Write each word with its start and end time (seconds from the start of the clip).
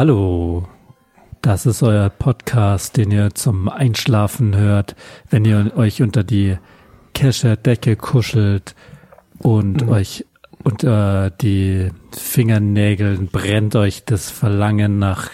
Hallo, 0.00 0.66
das 1.42 1.66
ist 1.66 1.82
euer 1.82 2.08
Podcast, 2.08 2.96
den 2.96 3.10
ihr 3.10 3.34
zum 3.34 3.68
Einschlafen 3.68 4.56
hört, 4.56 4.96
wenn 5.28 5.44
ihr 5.44 5.72
euch 5.76 6.00
unter 6.00 6.24
die 6.24 6.56
Kescher-Decke 7.12 7.96
kuschelt 7.96 8.74
und 9.40 9.82
mhm. 9.82 9.88
euch 9.90 10.24
unter 10.64 11.28
die 11.28 11.90
Fingernägel 12.12 13.28
brennt 13.30 13.76
euch 13.76 14.06
das 14.06 14.30
Verlangen 14.30 14.98
nach 14.98 15.28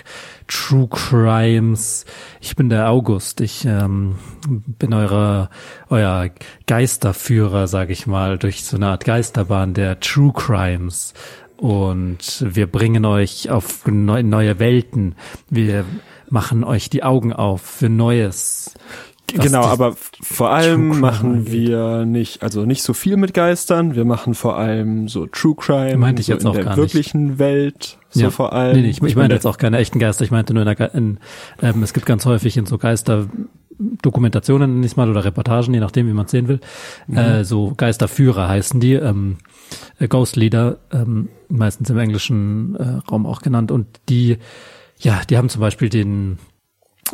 True 0.48 0.88
Crimes. 0.88 2.04
Ich 2.40 2.56
bin 2.56 2.68
der 2.68 2.90
August. 2.90 3.40
Ich 3.40 3.64
ähm, 3.66 4.16
bin 4.48 4.94
eure, 4.94 5.48
euer 5.90 6.30
Geisterführer, 6.66 7.68
sag 7.68 7.90
ich 7.90 8.08
mal, 8.08 8.36
durch 8.36 8.64
so 8.64 8.76
eine 8.76 8.88
Art 8.88 9.04
Geisterbahn 9.04 9.74
der 9.74 10.00
True 10.00 10.32
Crimes. 10.32 11.14
Und 11.56 12.44
wir 12.46 12.66
bringen 12.66 13.04
euch 13.04 13.50
auf 13.50 13.86
neue 13.86 14.58
Welten. 14.58 15.14
Wir 15.48 15.84
machen 16.28 16.64
euch 16.64 16.90
die 16.90 17.02
Augen 17.02 17.32
auf 17.32 17.62
für 17.62 17.88
Neues. 17.88 18.74
Genau, 19.34 19.62
aber 19.62 19.96
vor 20.22 20.50
allem 20.50 21.00
machen 21.00 21.50
wir 21.50 22.04
nicht, 22.04 22.42
also 22.42 22.64
nicht 22.64 22.82
so 22.82 22.92
viel 22.94 23.16
mit 23.16 23.34
Geistern. 23.34 23.96
Wir 23.96 24.04
machen 24.04 24.34
vor 24.34 24.56
allem 24.56 25.08
so 25.08 25.26
True 25.26 25.54
Crime, 25.56 25.96
meinte 25.96 26.20
ich 26.20 26.26
so 26.26 26.34
jetzt 26.34 26.42
in 26.42 26.48
auch 26.48 26.54
der 26.54 26.64
gar 26.64 26.76
wirklichen 26.76 27.26
nicht. 27.26 27.38
Welt, 27.38 27.98
so 28.10 28.20
ja. 28.20 28.30
vor 28.30 28.52
allem. 28.52 28.76
Nee, 28.76 28.82
nee 28.82 28.90
ich, 28.90 29.02
ich 29.02 29.16
meine 29.16 29.34
jetzt 29.34 29.46
auch 29.46 29.58
keine 29.58 29.78
echten 29.78 29.98
Geister. 29.98 30.24
Ich 30.24 30.30
meinte 30.30 30.54
nur 30.54 30.64
in 30.64 30.76
der, 30.76 30.94
in, 30.94 31.18
ähm, 31.60 31.82
es 31.82 31.92
gibt 31.92 32.06
ganz 32.06 32.24
häufig 32.24 32.56
in 32.56 32.66
so 32.66 32.78
Geister 32.78 33.26
Dokumentationen, 33.78 34.80
nicht 34.80 34.96
mal 34.96 35.10
oder 35.10 35.24
Reportagen, 35.24 35.74
je 35.74 35.80
nachdem, 35.80 36.08
wie 36.08 36.12
man 36.12 36.26
sehen 36.26 36.48
will. 36.48 36.60
Mhm. 37.06 37.16
Äh, 37.16 37.44
so 37.44 37.72
Geisterführer 37.76 38.48
heißen 38.48 38.80
die, 38.80 38.94
ähm, 38.94 39.36
äh, 39.98 40.08
Ghost 40.08 40.36
Leader, 40.36 40.78
ähm, 40.92 41.28
meistens 41.48 41.90
im 41.90 41.98
englischen 41.98 42.76
äh, 42.76 43.00
Raum 43.10 43.26
auch 43.26 43.42
genannt. 43.42 43.70
Und 43.70 43.86
die, 44.08 44.38
ja, 44.98 45.20
die 45.28 45.36
haben 45.36 45.48
zum 45.48 45.60
Beispiel 45.60 45.88
den 45.88 46.38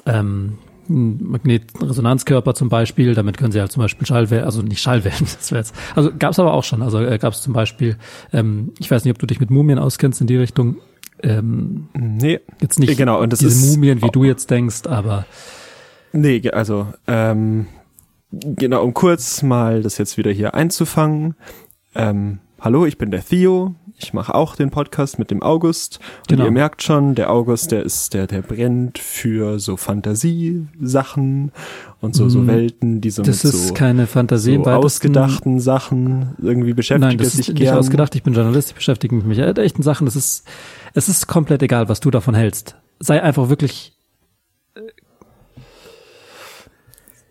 ähm, 0.06 0.58
Magnetresonanzkörper 0.88 2.54
zum 2.54 2.68
Beispiel, 2.68 3.14
damit 3.14 3.38
können 3.38 3.52
sie 3.52 3.60
halt 3.60 3.72
zum 3.72 3.82
Beispiel 3.82 4.06
Schallwellen, 4.06 4.44
also 4.44 4.62
nicht 4.62 4.80
Schallwellen, 4.80 5.18
das 5.20 5.50
wäre 5.50 5.60
jetzt, 5.60 5.74
also 5.94 6.10
gab 6.16 6.32
es 6.32 6.38
aber 6.38 6.52
auch 6.52 6.64
schon, 6.64 6.82
also 6.82 7.00
äh, 7.00 7.18
gab 7.18 7.32
es 7.32 7.42
zum 7.42 7.52
Beispiel, 7.52 7.96
ähm, 8.32 8.72
ich 8.78 8.90
weiß 8.90 9.04
nicht, 9.04 9.12
ob 9.12 9.18
du 9.18 9.26
dich 9.26 9.40
mit 9.40 9.50
Mumien 9.50 9.78
auskennst 9.78 10.20
in 10.20 10.26
die 10.26 10.36
Richtung, 10.36 10.76
ähm, 11.22 11.88
nee, 11.94 12.40
jetzt 12.60 12.80
nicht 12.80 12.96
genau, 12.96 13.20
und 13.20 13.32
das 13.32 13.38
diese 13.38 13.52
ist 13.52 13.76
Mumien, 13.76 14.02
wie 14.02 14.10
du 14.10 14.24
jetzt 14.24 14.50
denkst, 14.50 14.86
aber 14.86 15.24
Nee, 16.12 16.42
also 16.50 16.88
ähm, 17.06 17.66
genau, 18.30 18.82
um 18.84 18.94
kurz 18.94 19.42
mal 19.42 19.82
das 19.82 19.98
jetzt 19.98 20.16
wieder 20.18 20.30
hier 20.30 20.54
einzufangen. 20.54 21.34
Ähm, 21.94 22.38
hallo, 22.60 22.86
ich 22.86 22.98
bin 22.98 23.10
der 23.10 23.24
Theo. 23.24 23.74
Ich 23.98 24.12
mache 24.12 24.34
auch 24.34 24.56
den 24.56 24.70
Podcast 24.70 25.18
mit 25.20 25.30
dem 25.30 25.42
August. 25.42 26.00
Und 26.22 26.28
Genau. 26.28 26.44
ihr 26.46 26.50
merkt 26.50 26.82
schon, 26.82 27.14
der 27.14 27.30
August, 27.30 27.70
der 27.70 27.84
ist 27.84 28.14
der, 28.14 28.26
der 28.26 28.42
brennt 28.42 28.98
für 28.98 29.60
so 29.60 29.76
Fantasiesachen 29.76 31.52
und 32.00 32.14
so, 32.16 32.28
so 32.28 32.40
Mm, 32.40 32.46
Welten, 32.48 33.00
die 33.00 33.10
so 33.10 33.22
das 33.22 33.44
mit 33.44 33.54
ist 33.54 33.68
so, 33.68 33.74
keine 33.74 34.06
Fantasie. 34.08 34.56
so 34.56 34.64
ausgedachten 34.70 35.60
Sachen 35.60 36.34
irgendwie 36.42 36.72
beschäftigt 36.72 37.08
Nein, 37.10 37.18
das 37.18 37.32
sich 37.32 37.40
ist 37.40 37.48
nicht 37.54 37.58
gern. 37.62 37.78
ausgedacht. 37.78 38.14
Ich 38.16 38.22
bin 38.24 38.34
Journalist, 38.34 38.70
ich 38.70 38.74
beschäftige 38.74 39.14
mich 39.14 39.24
mit 39.24 39.58
echten 39.58 39.82
Sachen. 39.82 40.04
Das 40.06 40.16
ist, 40.16 40.46
es 40.94 41.08
ist 41.08 41.28
komplett 41.28 41.62
egal, 41.62 41.88
was 41.88 42.00
du 42.00 42.10
davon 42.10 42.34
hältst. 42.34 42.74
Sei 42.98 43.22
einfach 43.22 43.48
wirklich, 43.50 43.92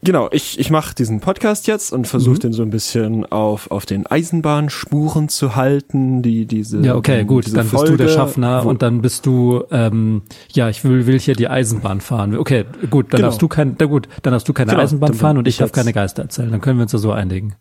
Genau, 0.03 0.29
ich, 0.31 0.57
ich 0.59 0.71
mache 0.71 0.95
diesen 0.95 1.19
Podcast 1.19 1.67
jetzt 1.67 1.93
und 1.93 2.07
versuche 2.07 2.35
Mhm. 2.37 2.39
den 2.39 2.53
so 2.53 2.63
ein 2.63 2.71
bisschen 2.71 3.25
auf, 3.31 3.69
auf 3.69 3.85
den 3.85 4.07
Eisenbahnspuren 4.07 5.29
zu 5.29 5.55
halten, 5.55 6.23
die 6.23 6.47
diese 6.47 6.79
ja, 6.81 6.95
okay, 6.95 7.23
gut, 7.23 7.45
diese 7.45 7.57
dann 7.57 7.65
bist 7.65 7.75
Folge, 7.75 7.91
du 7.91 7.97
der 7.97 8.07
Schaffner 8.09 8.65
und 8.65 8.81
dann 8.81 9.01
bist 9.03 9.27
du, 9.27 9.63
ähm, 9.69 10.23
ja, 10.53 10.69
ich 10.69 10.83
will, 10.83 11.05
will 11.05 11.19
hier 11.19 11.35
die 11.35 11.47
Eisenbahn 11.47 12.01
fahren. 12.01 12.35
Okay, 12.35 12.65
gut, 12.89 13.13
dann 13.13 13.17
Genau. 13.17 13.27
darfst 13.27 13.41
du 13.43 13.47
kein, 13.47 13.75
na 13.79 13.85
gut, 13.85 14.07
dann 14.23 14.31
darfst 14.31 14.49
du 14.49 14.53
keine 14.53 14.71
Genau, 14.71 14.81
Eisenbahn 14.83 15.13
fahren 15.13 15.37
und 15.37 15.47
ich 15.47 15.57
darf 15.57 15.71
keine 15.71 15.93
Geister 15.93 16.23
erzählen. 16.23 16.49
Dann 16.51 16.61
können 16.61 16.79
wir 16.79 16.83
uns 16.83 16.91
da 16.93 16.97
so 16.97 17.11
einigen. 17.11 17.53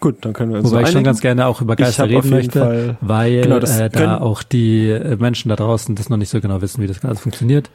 Gut, 0.00 0.16
dann 0.24 0.32
können 0.32 0.52
wir 0.52 0.58
uns 0.60 0.70
Wobei 0.70 0.78
so 0.78 0.82
ich 0.82 0.88
schon 0.88 0.96
einigen. 0.98 1.04
ganz 1.04 1.20
gerne 1.20 1.46
auch 1.46 1.60
über 1.60 1.76
Geister 1.76 2.08
reden 2.08 2.30
möchte, 2.30 2.60
Fall- 2.60 2.96
weil 3.02 3.42
Genau, 3.42 3.56
äh, 3.58 3.90
da 3.90 4.18
auch 4.20 4.42
die 4.42 4.98
Menschen 5.18 5.50
da 5.50 5.56
draußen 5.56 5.94
das 5.94 6.08
noch 6.08 6.16
nicht 6.16 6.30
so 6.30 6.40
genau 6.40 6.60
wissen, 6.62 6.82
wie 6.82 6.86
das 6.86 7.04
alles 7.04 7.20
funktioniert. 7.20 7.68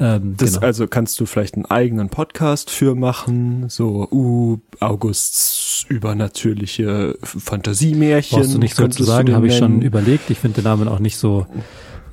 Ähm, 0.00 0.34
Das, 0.36 0.54
genau. 0.54 0.66
Also 0.66 0.88
kannst 0.88 1.20
du 1.20 1.26
vielleicht 1.26 1.54
einen 1.54 1.66
eigenen 1.66 2.08
Podcast 2.08 2.70
für 2.70 2.94
machen, 2.94 3.68
so 3.68 4.08
uh, 4.10 4.58
Augusts 4.80 5.84
übernatürliche 5.88 7.16
Fantasiemärchen. 7.22 8.38
Brauchst 8.38 8.54
du 8.54 8.58
nicht 8.58 8.74
so 8.74 8.88
zu 8.88 9.04
sagen, 9.04 9.34
habe 9.34 9.46
ich 9.46 9.56
schon 9.56 9.82
überlegt. 9.82 10.30
Ich 10.30 10.38
finde 10.38 10.62
den 10.62 10.64
Namen 10.64 10.88
auch 10.88 10.98
nicht 10.98 11.18
so 11.18 11.46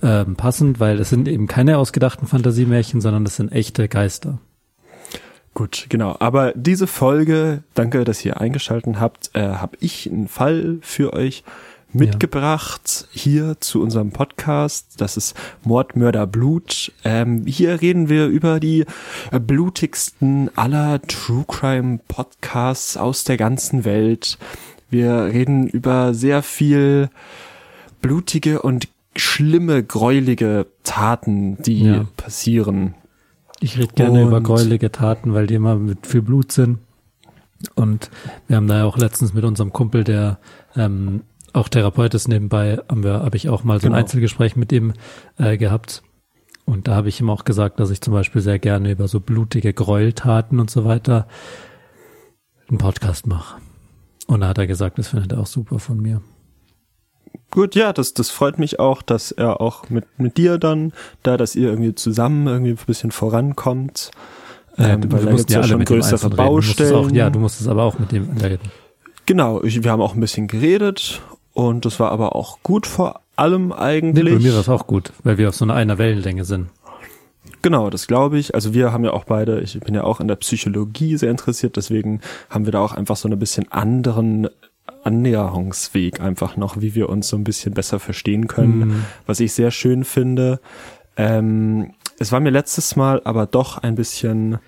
ähm, 0.03 0.35
passend, 0.35 0.79
weil 0.79 0.99
es 0.99 1.09
sind 1.09 1.27
eben 1.27 1.47
keine 1.47 1.77
ausgedachten 1.77 2.27
Fantasiemärchen, 2.27 3.01
sondern 3.01 3.23
das 3.23 3.37
sind 3.37 3.51
echte 3.51 3.87
Geister. 3.87 4.39
Gut, 5.53 5.87
genau. 5.89 6.15
Aber 6.19 6.53
diese 6.55 6.85
Folge, 6.85 7.63
danke, 7.73 8.03
dass 8.03 8.23
ihr 8.23 8.39
eingeschaltet 8.39 8.99
habt, 8.99 9.31
äh, 9.33 9.41
habe 9.41 9.75
ich 9.79 10.07
einen 10.11 10.27
Fall 10.27 10.77
für 10.81 11.13
euch 11.13 11.43
mitgebracht 11.93 13.07
hier 13.11 13.57
zu 13.59 13.81
unserem 13.81 14.11
Podcast. 14.11 14.95
Das 15.01 15.17
ist 15.17 15.35
Mord, 15.63 15.95
Mörder, 15.95 16.27
Blut. 16.27 16.91
Ähm, 17.03 17.45
hier 17.45 17.81
reden 17.81 18.09
wir 18.09 18.27
über 18.27 18.59
die 18.59 18.85
blutigsten 19.31 20.49
aller 20.57 21.01
True 21.01 21.45
Crime 21.47 21.99
Podcasts 22.07 22.97
aus 22.97 23.23
der 23.23 23.37
ganzen 23.37 23.85
Welt. 23.85 24.37
Wir 24.89 25.25
reden 25.25 25.67
über 25.67 26.13
sehr 26.13 26.43
viel 26.43 27.09
blutige 28.01 28.61
und 28.61 28.87
schlimme, 29.15 29.83
gräulige 29.83 30.67
Taten, 30.83 31.61
die 31.63 31.83
Ja. 31.83 32.05
passieren. 32.17 32.93
Ich 33.59 33.77
rede 33.77 33.93
gerne 33.95 34.21
über 34.23 34.37
Und- 34.37 34.43
gräuliche 34.43 34.91
Taten, 34.91 35.33
weil 35.33 35.47
die 35.47 35.55
immer 35.55 35.75
mit 35.75 36.05
viel 36.05 36.21
Blut 36.21 36.51
sind. 36.51 36.77
Und 37.73 38.11
wir 38.47 38.57
haben 38.57 38.67
da 38.67 38.77
ja 38.77 38.83
auch 38.85 38.97
letztens 38.97 39.33
mit 39.33 39.43
unserem 39.43 39.73
Kumpel, 39.73 40.03
der 40.03 40.37
ähm, 40.75 41.21
auch 41.53 41.69
Therapeut 41.69 42.13
ist 42.13 42.27
nebenbei, 42.27 42.79
habe 42.89 43.37
ich 43.37 43.49
auch 43.49 43.63
mal 43.63 43.79
so 43.79 43.87
ein 43.87 43.91
Genau. 43.91 43.97
Einzelgespräch 43.99 44.55
mit 44.55 44.71
ihm 44.71 44.93
äh, 45.37 45.57
gehabt. 45.57 46.03
Und 46.65 46.87
da 46.87 46.95
habe 46.95 47.07
ich 47.09 47.19
ihm 47.21 47.29
auch 47.29 47.45
gesagt, 47.45 47.79
dass 47.79 47.89
ich 47.91 48.01
zum 48.01 48.13
Beispiel 48.13 48.41
sehr 48.41 48.59
gerne 48.59 48.91
über 48.91 49.07
so 49.07 49.19
blutige 49.21 49.73
Gräueltaten 49.73 50.59
und 50.59 50.69
so 50.69 50.83
weiter 50.85 51.27
einen 52.67 52.77
Podcast 52.77 53.25
mache. 53.27 53.59
Und 54.27 54.41
da 54.41 54.49
hat 54.49 54.57
er 54.57 54.67
gesagt, 54.67 54.99
das 54.99 55.07
findet 55.07 55.31
er 55.31 55.39
auch 55.39 55.47
super 55.47 55.79
von 55.79 56.01
mir. 56.01 56.21
Gut, 57.49 57.75
ja, 57.75 57.93
das, 57.93 58.13
das 58.13 58.29
freut 58.29 58.59
mich 58.59 58.79
auch, 58.79 59.01
dass 59.01 59.31
er 59.31 59.61
auch 59.61 59.89
mit, 59.89 60.05
mit 60.19 60.37
dir 60.37 60.57
dann, 60.57 60.91
da, 61.23 61.37
dass 61.37 61.55
ihr 61.55 61.69
irgendwie 61.69 61.95
zusammen 61.95 62.45
irgendwie 62.47 62.71
ein 62.71 62.85
bisschen 62.85 63.11
vorankommt. 63.11 64.11
Ähm, 64.77 65.01
du- 65.01 65.11
weil 65.13 65.23
da 65.25 65.31
gibt's 65.33 65.53
ja 65.53 65.63
schon 65.63 65.85
größere 65.85 66.25
reden. 66.25 66.29
Du 66.31 66.35
Baustellen. 66.35 66.95
Auch, 66.95 67.11
ja, 67.11 67.29
du 67.29 67.39
musstest 67.39 67.69
aber 67.69 67.83
auch 67.83 67.97
mit 67.97 68.11
dem 68.11 68.29
reden. 68.37 68.69
Genau, 69.25 69.63
ich, 69.63 69.81
wir 69.83 69.91
haben 69.91 70.01
auch 70.01 70.13
ein 70.13 70.19
bisschen 70.19 70.47
geredet 70.47 71.21
und 71.57 71.85
das 71.85 71.99
war 71.99 72.11
aber 72.11 72.35
auch 72.35 72.59
gut 72.61 72.85
vor 72.85 73.21
allem 73.35 73.69
Nee, 73.69 73.73
eigentlich. 73.75 74.33
bei 74.35 74.39
mir 74.41 74.53
war 74.53 74.59
es 74.61 74.69
auch 74.69 74.85
gut, 74.85 75.11
weil 75.23 75.37
wir 75.39 75.49
auf 75.49 75.55
so 75.55 75.65
einer 75.65 75.73
einer 75.73 75.97
Wellenlänge 75.97 76.45
sind. 76.45 76.67
Genau, 77.63 77.89
das 77.89 78.05
glaube 78.07 78.37
ich. 78.37 78.53
Also 78.53 78.73
wir 78.75 78.91
haben 78.93 79.03
ja 79.03 79.11
auch 79.11 79.23
beide, 79.23 79.59
ich 79.61 79.79
bin 79.79 79.95
ja 79.95 80.03
auch 80.03 80.19
in 80.19 80.27
der 80.27 80.35
Psychologie 80.35 81.17
sehr 81.17 81.31
interessiert, 81.31 81.75
deswegen 81.75 82.21
haben 82.51 82.65
wir 82.65 82.71
da 82.71 82.79
auch 82.81 82.93
einfach 82.93 83.15
so 83.17 83.27
ein 83.27 83.39
bisschen 83.39 83.71
anderen 83.71 84.47
Annäherungsweg 85.03 86.21
einfach 86.21 86.57
noch, 86.57 86.79
wie 86.81 86.93
wir 86.95 87.09
uns 87.09 87.27
so 87.29 87.37
ein 87.37 87.43
bisschen 87.43 87.73
besser 87.73 87.99
verstehen 87.99 88.47
können, 88.47 88.79
Mhm. 88.79 89.05
was 89.25 89.39
ich 89.39 89.53
sehr 89.53 89.71
schön 89.71 90.03
finde. 90.03 90.59
Ähm, 91.15 91.91
es 92.19 92.31
war 92.31 92.39
mir 92.39 92.51
letztes 92.51 92.95
Mal 92.95 93.21
aber 93.23 93.45
doch 93.47 93.77
ein 93.79 93.95
bisschen, 93.95 94.59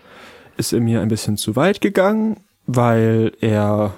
ist 0.58 0.74
er 0.74 0.82
mir 0.82 1.02
ein 1.02 1.08
bisschen 1.10 1.38
zu 1.38 1.56
weit 1.56 1.82
gegangen, 1.82 2.38
weil 2.66 3.32
er 3.42 3.94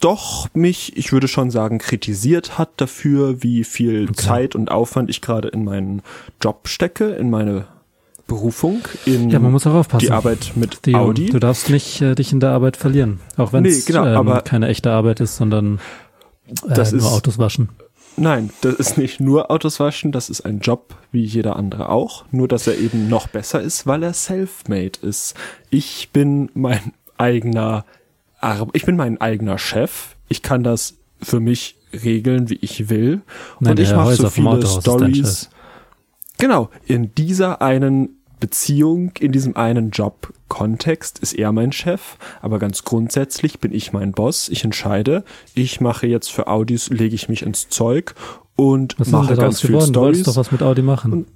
doch 0.00 0.48
mich, 0.54 0.96
ich 0.96 1.12
würde 1.12 1.28
schon 1.28 1.50
sagen, 1.50 1.78
kritisiert 1.78 2.58
hat 2.58 2.70
dafür, 2.78 3.42
wie 3.42 3.64
viel 3.64 4.04
Okay. 4.10 4.12
Zeit 4.14 4.54
und 4.54 4.70
Aufwand 4.70 5.10
ich 5.10 5.20
gerade 5.20 5.48
in 5.48 5.64
meinen 5.64 6.02
Job 6.42 6.68
stecke, 6.68 7.10
in 7.10 7.30
meine 7.30 7.66
Berufung, 8.26 8.82
in 9.06 9.28
Ja, 9.30 9.38
man 9.40 9.52
muss 9.52 9.66
auch 9.66 9.74
aufpassen. 9.74 10.06
die 10.06 10.12
Arbeit 10.12 10.52
mit 10.54 10.82
Theo, 10.84 10.98
Audi. 10.98 11.26
Du 11.30 11.38
darfst 11.40 11.68
nicht 11.68 12.00
äh, 12.00 12.14
dich 12.14 12.32
in 12.32 12.38
der 12.40 12.50
Arbeit 12.50 12.76
verlieren. 12.76 13.20
Auch 13.36 13.52
wenn 13.52 13.64
es 13.64 13.78
Nee, 13.78 13.92
genau, 13.92 14.06
ähm, 14.06 14.16
aber- 14.16 14.42
keine 14.42 14.68
echte 14.68 14.90
Arbeit 14.90 15.20
ist, 15.20 15.36
sondern 15.36 15.80
äh, 16.46 16.74
Das 16.74 16.92
nur 16.92 17.00
ist- 17.00 17.06
Autos 17.12 17.38
waschen. 17.38 17.68
Nein, 18.16 18.50
das 18.60 18.74
ist 18.74 18.98
nicht 18.98 19.20
nur 19.20 19.50
Autos 19.50 19.80
waschen, 19.80 20.12
das 20.12 20.28
ist 20.30 20.42
ein 20.42 20.60
Job 20.60 20.94
wie 21.12 21.24
jeder 21.24 21.56
andere 21.56 21.88
auch, 21.88 22.24
nur 22.32 22.48
dass 22.48 22.66
er 22.66 22.76
eben 22.76 23.08
noch 23.08 23.28
besser 23.28 23.60
ist, 23.62 23.86
weil 23.86 24.02
er 24.02 24.12
self-made 24.12 24.98
ist. 25.02 25.34
Ich 25.70 26.10
bin 26.12 26.50
mein 26.54 26.92
eigener 27.18 27.84
ich 28.72 28.84
bin 28.84 28.96
mein 28.96 29.20
eigener 29.20 29.58
Chef. 29.58 30.16
Ich 30.28 30.42
kann 30.42 30.62
das 30.62 30.94
für 31.22 31.40
mich 31.40 31.76
regeln, 31.92 32.48
wie 32.48 32.58
ich 32.60 32.88
will. 32.88 33.22
Nein, 33.60 33.72
und 33.72 33.80
ich 33.80 33.94
mache 33.94 34.14
so 34.14 34.30
viele 34.30 34.66
Stories. 34.66 35.50
Genau, 36.38 36.70
in 36.86 37.14
dieser 37.14 37.60
einen 37.60 38.20
Beziehung, 38.40 39.12
in 39.20 39.32
diesem 39.32 39.56
einen 39.56 39.90
Job 39.90 40.32
Kontext 40.48 41.18
ist 41.18 41.34
er 41.34 41.52
mein 41.52 41.72
Chef, 41.72 42.16
aber 42.40 42.58
ganz 42.58 42.84
grundsätzlich 42.84 43.60
bin 43.60 43.72
ich 43.72 43.92
mein 43.92 44.12
Boss. 44.12 44.48
Ich 44.48 44.64
entscheide, 44.64 45.24
ich 45.54 45.80
mache 45.80 46.06
jetzt 46.06 46.32
für 46.32 46.48
Audis, 46.48 46.88
lege 46.88 47.14
ich 47.14 47.28
mich 47.28 47.42
ins 47.42 47.68
Zeug 47.68 48.14
und 48.56 48.98
Was 48.98 49.08
mache 49.08 49.36
ganz 49.36 49.60
viel 49.60 49.70
geworden? 49.70 49.92
Du 49.92 50.00
wolltest 50.00 50.22
Stories. 50.22 50.34
doch 50.34 50.40
was 50.40 50.50
mit 50.52 50.62
Audi 50.62 50.82
machen. 50.82 51.26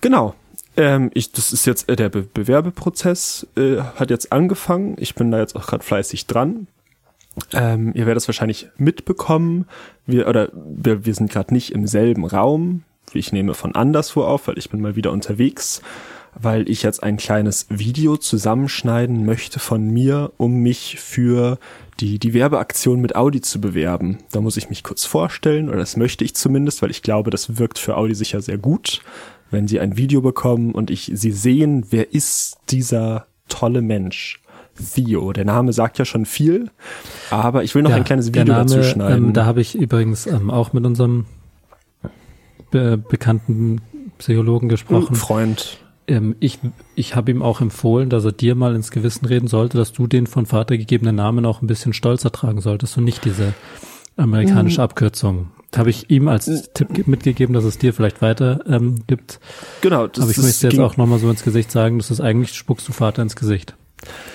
Genau. 0.00 0.34
Ähm, 0.76 1.10
ich, 1.14 1.32
das 1.32 1.52
ist 1.52 1.66
jetzt 1.66 1.88
äh, 1.88 1.96
der 1.96 2.08
Be 2.08 2.22
Bewerbeprozess 2.22 3.46
äh, 3.56 3.78
hat 3.78 4.10
jetzt 4.10 4.32
angefangen. 4.32 4.96
Ich 4.98 5.14
bin 5.14 5.30
da 5.30 5.38
jetzt 5.38 5.56
auch 5.56 5.66
gerade 5.66 5.84
fleißig 5.84 6.26
dran. 6.26 6.66
Ähm, 7.52 7.92
ihr 7.94 8.06
werdet 8.06 8.22
es 8.22 8.28
wahrscheinlich 8.28 8.68
mitbekommen. 8.76 9.66
Wir 10.06 10.28
oder 10.28 10.50
wir, 10.54 11.04
wir 11.04 11.14
sind 11.14 11.30
gerade 11.30 11.52
nicht 11.54 11.72
im 11.72 11.86
selben 11.86 12.24
Raum. 12.24 12.84
Ich 13.12 13.32
nehme 13.32 13.54
von 13.54 13.74
anderswo 13.74 14.24
auf, 14.24 14.48
weil 14.48 14.58
ich 14.58 14.70
bin 14.70 14.80
mal 14.80 14.96
wieder 14.96 15.12
unterwegs, 15.12 15.82
weil 16.34 16.68
ich 16.68 16.82
jetzt 16.82 17.02
ein 17.02 17.16
kleines 17.16 17.66
Video 17.68 18.16
zusammenschneiden 18.16 19.24
möchte 19.24 19.60
von 19.60 19.88
mir, 19.88 20.32
um 20.36 20.56
mich 20.56 20.98
für 20.98 21.58
die, 22.00 22.18
die 22.18 22.34
Werbeaktion 22.34 23.00
mit 23.00 23.14
Audi 23.14 23.40
zu 23.40 23.60
bewerben. 23.60 24.18
Da 24.32 24.40
muss 24.40 24.56
ich 24.56 24.68
mich 24.68 24.82
kurz 24.82 25.04
vorstellen, 25.04 25.68
oder 25.68 25.78
das 25.78 25.96
möchte 25.96 26.24
ich 26.24 26.34
zumindest, 26.34 26.82
weil 26.82 26.90
ich 26.90 27.02
glaube, 27.02 27.30
das 27.30 27.58
wirkt 27.58 27.78
für 27.78 27.96
Audi 27.96 28.14
sicher 28.14 28.40
sehr 28.40 28.58
gut, 28.58 29.00
wenn 29.54 29.66
sie 29.68 29.80
ein 29.80 29.96
Video 29.96 30.20
bekommen 30.20 30.72
und 30.72 30.90
ich 30.90 31.10
sie 31.14 31.30
sehen, 31.32 31.86
wer 31.90 32.12
ist 32.12 32.58
dieser 32.68 33.26
tolle 33.48 33.80
Mensch. 33.80 34.40
Theo, 34.92 35.32
der 35.32 35.44
Name 35.44 35.72
sagt 35.72 35.98
ja 35.98 36.04
schon 36.04 36.26
viel, 36.26 36.68
aber 37.30 37.62
ich 37.62 37.76
will 37.76 37.82
noch 37.82 37.90
Ja, 37.90 37.96
ein 37.96 38.02
kleines 38.04 38.26
Video 38.34 38.44
Name, 38.44 38.66
dazu 38.66 38.82
schneiden. 38.82 39.26
Ähm, 39.28 39.32
da 39.32 39.44
habe 39.46 39.60
ich 39.60 39.76
übrigens 39.76 40.26
ähm, 40.26 40.50
auch 40.50 40.72
mit 40.72 40.84
unserem 40.84 41.26
be 42.72 42.96
bekannten 42.98 43.80
Psychologen 44.18 44.68
gesprochen. 44.68 45.14
Freund. 45.14 45.78
Ähm, 46.08 46.34
ich 46.40 46.58
ich 46.96 47.14
habe 47.14 47.30
ihm 47.30 47.40
auch 47.40 47.60
empfohlen, 47.60 48.10
dass 48.10 48.24
er 48.24 48.32
dir 48.32 48.56
mal 48.56 48.74
ins 48.74 48.90
Gewissen 48.90 49.26
reden 49.26 49.46
sollte, 49.46 49.78
dass 49.78 49.92
du 49.92 50.06
den 50.08 50.26
von 50.26 50.44
Vater 50.44 50.76
gegebenen 50.76 51.14
Namen 51.16 51.46
auch 51.46 51.62
ein 51.62 51.68
bisschen 51.68 51.92
stolzer 51.92 52.32
tragen 52.32 52.60
solltest 52.60 52.98
und 52.98 53.04
nicht 53.04 53.24
diese 53.24 53.54
amerikanische 54.16 54.80
Mhm. 54.80 54.84
Abkürzung. 54.84 55.46
Habe 55.76 55.90
ich 55.90 56.10
ihm 56.10 56.28
als 56.28 56.46
Tipp 56.74 56.94
ge- 56.94 57.04
mitgegeben, 57.06 57.52
dass 57.54 57.64
es 57.64 57.78
dir 57.78 57.92
vielleicht 57.92 58.22
weiter 58.22 58.60
ähm, 58.66 59.04
gibt. 59.06 59.40
Genau, 59.80 60.06
das 60.06 60.22
Aber 60.22 60.30
ich 60.30 60.36
das 60.36 60.44
möchte 60.44 60.68
jetzt 60.68 60.78
auch 60.80 60.96
nochmal 60.96 61.18
so 61.18 61.28
ins 61.30 61.42
Gesicht 61.42 61.70
sagen, 61.70 61.98
das 61.98 62.10
ist 62.10 62.20
eigentlich, 62.20 62.54
spuckst 62.54 62.86
du 62.88 62.92
Vater 62.92 63.22
ins 63.22 63.36
Gesicht. 63.36 63.74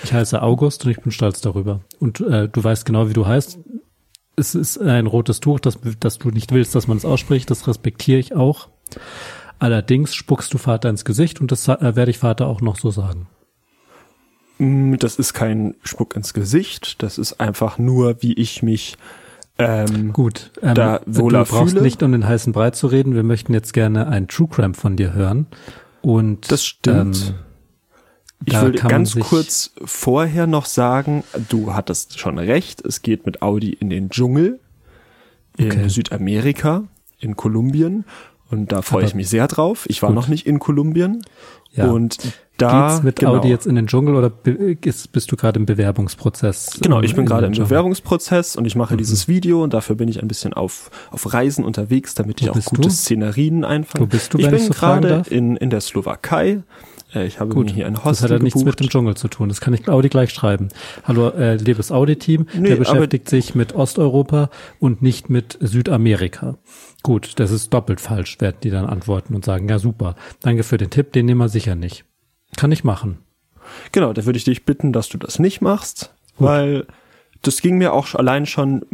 Ich 0.02 0.12
heiße 0.12 0.42
August 0.42 0.84
und 0.84 0.90
ich 0.90 1.00
bin 1.00 1.12
stolz 1.12 1.40
darüber. 1.40 1.80
Und 1.98 2.20
äh, 2.20 2.48
du 2.48 2.62
weißt 2.64 2.84
genau, 2.84 3.08
wie 3.08 3.12
du 3.14 3.26
heißt. 3.26 3.58
Es 4.36 4.54
ist 4.54 4.78
ein 4.78 5.06
rotes 5.06 5.40
Tuch, 5.40 5.60
das, 5.60 5.78
das 6.00 6.18
du 6.18 6.30
nicht 6.30 6.52
willst, 6.52 6.74
dass 6.74 6.88
man 6.88 6.96
es 6.96 7.04
ausspricht. 7.04 7.50
Das 7.50 7.68
respektiere 7.68 8.18
ich 8.18 8.34
auch. 8.34 8.68
Allerdings 9.58 10.14
spuckst 10.14 10.52
du 10.54 10.58
Vater 10.58 10.88
ins 10.88 11.04
Gesicht 11.04 11.40
und 11.40 11.52
das 11.52 11.68
äh, 11.68 11.76
werde 11.96 12.10
ich 12.10 12.18
Vater 12.18 12.46
auch 12.46 12.60
noch 12.62 12.76
so 12.76 12.90
sagen. 12.90 13.28
Mm, 14.58 14.96
Das 14.96 15.16
ist 15.16 15.34
kein 15.34 15.74
Spuck 15.82 16.16
ins 16.16 16.32
Gesicht, 16.34 17.02
das 17.02 17.18
ist 17.18 17.40
einfach 17.40 17.78
nur, 17.78 18.22
wie 18.22 18.32
ich 18.34 18.62
mich 18.62 18.96
ähm, 19.60 20.12
Gut, 20.12 20.50
ähm, 20.62 20.74
Da 20.74 21.00
du 21.06 21.18
wohler 21.22 21.44
brauchst 21.44 21.72
fühle. 21.72 21.82
nicht 21.82 22.02
um 22.02 22.12
den 22.12 22.26
heißen 22.26 22.52
Brei 22.52 22.70
zu 22.70 22.86
reden. 22.86 23.14
Wir 23.14 23.22
möchten 23.22 23.52
jetzt 23.54 23.72
gerne 23.72 24.06
ein 24.08 24.28
True 24.28 24.48
Crime 24.48 24.74
von 24.74 24.96
dir 24.96 25.12
hören. 25.14 25.46
Und 26.02 26.50
Das 26.50 26.64
stimmt. 26.64 27.16
Ähm, 27.28 27.34
Ich 28.46 28.52
da 28.54 28.62
man 28.62 28.72
ganz 28.72 29.18
kurz 29.18 29.72
vorher 29.84 30.46
noch 30.46 30.64
sagen, 30.64 31.24
du 31.50 31.74
hattest 31.74 32.18
schon 32.18 32.38
recht, 32.38 32.84
es 32.84 33.02
geht 33.02 33.26
mit 33.26 33.42
Audi 33.42 33.70
in 33.72 33.90
den 33.90 34.08
Dschungel 34.08 34.60
in 35.58 35.66
Okay. 35.66 35.88
Südamerika, 35.88 36.84
in 37.18 37.36
Kolumbien. 37.36 38.04
Und 38.50 38.72
da 38.72 38.82
freue 38.82 39.04
ich 39.04 39.14
mich 39.14 39.28
sehr 39.28 39.46
drauf. 39.48 39.84
Ich 39.88 40.02
war 40.02 40.08
gut. 40.10 40.16
noch 40.16 40.28
nicht 40.28 40.46
in 40.46 40.58
Kolumbien. 40.58 41.22
Ja. 41.72 41.90
Und 41.90 42.18
da 42.56 42.88
Geht's 42.88 43.02
mit 43.04 43.16
genau, 43.20 43.36
Audi 43.36 43.48
jetzt 43.48 43.66
in 43.66 43.76
den 43.76 43.86
Dschungel 43.86 44.16
oder 44.16 44.28
bist 44.28 45.30
du 45.32 45.36
gerade 45.36 45.58
im 45.60 45.66
Bewerbungsprozess? 45.66 46.78
Genau, 46.82 47.00
ich 47.00 47.12
bin 47.14 47.20
in 47.20 47.26
gerade 47.26 47.46
im? 47.46 47.52
Bewerbungsprozess 47.52 48.56
und 48.56 48.64
ich 48.66 48.74
mache 48.74 48.94
Mhm. 48.94 48.98
dieses 48.98 49.28
Video 49.28 49.62
und 49.62 49.72
dafür 49.72 49.94
bin 49.96 50.08
ich 50.08 50.20
ein 50.20 50.28
bisschen 50.28 50.52
auf, 50.52 50.90
auf 51.10 51.32
Reisen 51.32 51.64
unterwegs, 51.64 52.14
damit 52.14 52.40
ich 52.42 52.48
Wo 52.48 52.52
auch 52.52 52.64
gute 52.64 52.82
du? 52.82 52.90
Szenerien 52.90 53.64
einfange. 53.64 54.02
Wo 54.04 54.06
bist 54.08 54.34
du, 54.34 54.38
ich 54.38 54.46
bin 54.46 54.56
ich 54.56 54.64
so 54.64 54.72
gerade 54.74 55.22
in, 55.30 55.56
in 55.56 55.70
der 55.70 55.80
Slowakei. 55.80 56.62
Äh, 57.14 57.26
Ich 57.26 57.38
habe 57.40 57.54
Gut, 57.54 57.70
hier 57.70 57.86
ein 57.86 57.94
das 57.94 58.04
Hostel 58.04 58.24
hat 58.24 58.30
ja 58.38 58.42
nichts 58.42 58.64
mit 58.64 58.78
dem. 58.80 58.88
Dschungel 58.88 59.16
zu 59.16 59.28
tun. 59.28 59.48
Das 59.48 59.60
kann 59.60 59.72
ich 59.72 59.88
Audi 59.88 60.08
gleich 60.08 60.30
schreiben. 60.30 60.68
Hallo, 61.04 61.28
äh, 61.30 61.54
liebes 61.56 61.90
Audi-Team, 61.92 62.46
Nee, 62.54 62.68
der 62.70 62.76
beschäftigt 62.76 63.28
sich 63.28 63.54
mit 63.54 63.74
Osteuropa 63.74 64.50
und 64.80 65.02
nicht 65.02 65.30
mit 65.30 65.56
Südamerika. 65.60 66.56
Gut, 67.02 67.32
das 67.40 67.50
ist 67.50 67.72
doppelt 67.72 68.00
falsch, 68.00 68.40
werden 68.40 68.56
die 68.62 68.70
dann 68.70 68.84
antworten 68.86 69.34
und 69.34 69.44
sagen, 69.44 69.68
ja 69.68 69.78
super, 69.78 70.16
danke 70.42 70.62
für 70.64 70.76
den 70.76 70.90
Tipp, 70.90 71.12
den 71.12 71.26
nehmen 71.26 71.40
wir 71.40 71.48
sicher 71.48 71.74
nicht. 71.74 72.04
Kann 72.56 72.72
ich 72.72 72.84
machen. 72.84 73.18
Genau, 73.92 74.12
da 74.12 74.26
würde 74.26 74.36
ich 74.36 74.44
dich 74.44 74.64
bitten, 74.64 74.92
dass 74.92 75.08
du 75.08 75.16
das 75.18 75.38
nicht 75.38 75.60
machst, 75.60 76.12
weil 76.38 76.86
das 77.42 77.62
ging 77.62 77.78
mir 77.78 77.92
auch 77.94 78.14
allein 78.14 78.44
schon 78.44 78.84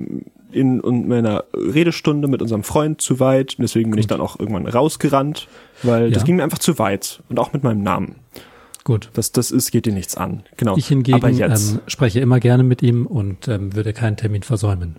in, 0.53 0.81
in 0.81 1.08
meiner 1.08 1.44
Redestunde 1.55 2.29
mit 2.29 2.43
unserem 2.43 2.62
Freund 2.62 3.00
zu 3.00 3.19
weit. 3.19 3.55
Und 3.58 3.62
deswegen 3.62 3.91
bin 3.91 3.99
ich 3.99 4.06
dann 4.06 4.20
auch 4.20 4.38
irgendwann 4.38 4.67
rausgerannt, 4.67 5.49
weil 5.82 6.11
das 6.11 6.23
Ja. 6.23 6.26
ging 6.26 6.37
mir 6.37 6.44
einfach 6.44 6.58
zu 6.58 6.79
weit. 6.79 7.23
Und 7.29 7.38
auch 7.41 7.53
mit 7.53 7.64
meinem 7.64 7.82
Namen. 7.82 8.17
Gut. 8.85 9.11
Das, 9.14 9.32
das 9.32 9.50
ist, 9.50 9.73
geht 9.73 9.87
dir 9.87 9.93
nichts 9.93 10.17
an. 10.17 10.44
Genau. 10.56 10.76
Ich 10.76 10.87
hingegen 10.87 11.17
Aber 11.17 11.29
jetzt. 11.31 11.73
ähm, 11.73 11.81
spreche 11.88 12.20
immer 12.20 12.38
gerne 12.38 12.62
mit 12.62 12.82
ihm 12.82 13.06
und 13.06 13.49
ähm, 13.49 13.75
würde 13.75 13.93
keinen 13.93 14.17
Termin 14.17 14.44
versäumen. 14.44 14.97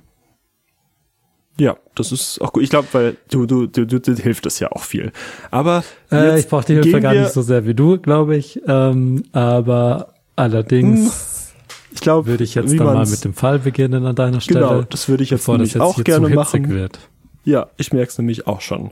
Ja, 1.60 1.76
das 1.96 2.12
ist 2.12 2.40
auch 2.42 2.54
gut. 2.54 2.64
Ich 2.64 2.70
glaube, 2.70 2.88
weil 2.92 3.18
du, 3.30 3.46
du, 3.46 3.66
du, 3.68 3.86
du, 3.86 4.00
dir 4.00 4.16
hilft 4.16 4.46
das 4.46 4.60
ja 4.60 4.72
auch 4.72 4.84
viel. 4.84 5.12
Aber 5.50 5.84
Äh, 6.12 6.40
ich 6.40 6.48
brauche 6.48 6.66
die 6.66 6.74
Hilfe 6.74 7.02
gar 7.02 7.14
nicht 7.14 7.32
so 7.32 7.42
sehr 7.42 7.66
wie 7.66 7.74
du, 7.74 7.98
glaube 7.98 8.36
ich. 8.38 8.62
Ähm, 8.68 9.24
aber 9.32 10.14
allerdings 10.36 11.54
Ich 11.94 12.02
glaube, 12.02 12.28
würde 12.28 12.44
ich 12.44 12.54
jetzt 12.56 12.78
dann 12.78 12.86
mal 12.86 13.06
mit 13.08 13.24
dem 13.26 13.34
Fall 13.34 13.60
beginnen 13.60 14.06
an 14.06 14.16
deiner 14.16 14.40
Stelle. 14.40 14.60
Genau, 14.60 14.82
das 14.84 15.10
würde 15.10 15.24
ich 15.24 15.32
jetzt 15.32 15.42
bevor 15.42 15.56
das 15.58 15.60
nämlich 15.60 15.74
jetzt 15.74 15.82
auch 15.82 15.96
hier 15.96 16.04
gerne 16.04 16.30
machen. 16.30 16.70
wird. 16.70 17.00
Ja, 17.44 17.68
ich 17.78 17.92
merke 17.92 18.10
es 18.12 18.18
nämlich 18.18 18.46
auch 18.46 18.62
schon. 18.62 18.92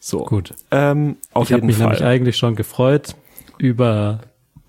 So. 0.00 0.24
Gut. 0.24 0.52
Ähm, 0.70 1.16
auf 1.32 1.48
ich 1.48 1.52
habe 1.54 1.64
mich 1.64 1.76
Fall. 1.76 1.86
nämlich 1.86 2.04
eigentlich 2.04 2.36
schon 2.36 2.56
gefreut 2.56 3.14
über 3.58 4.20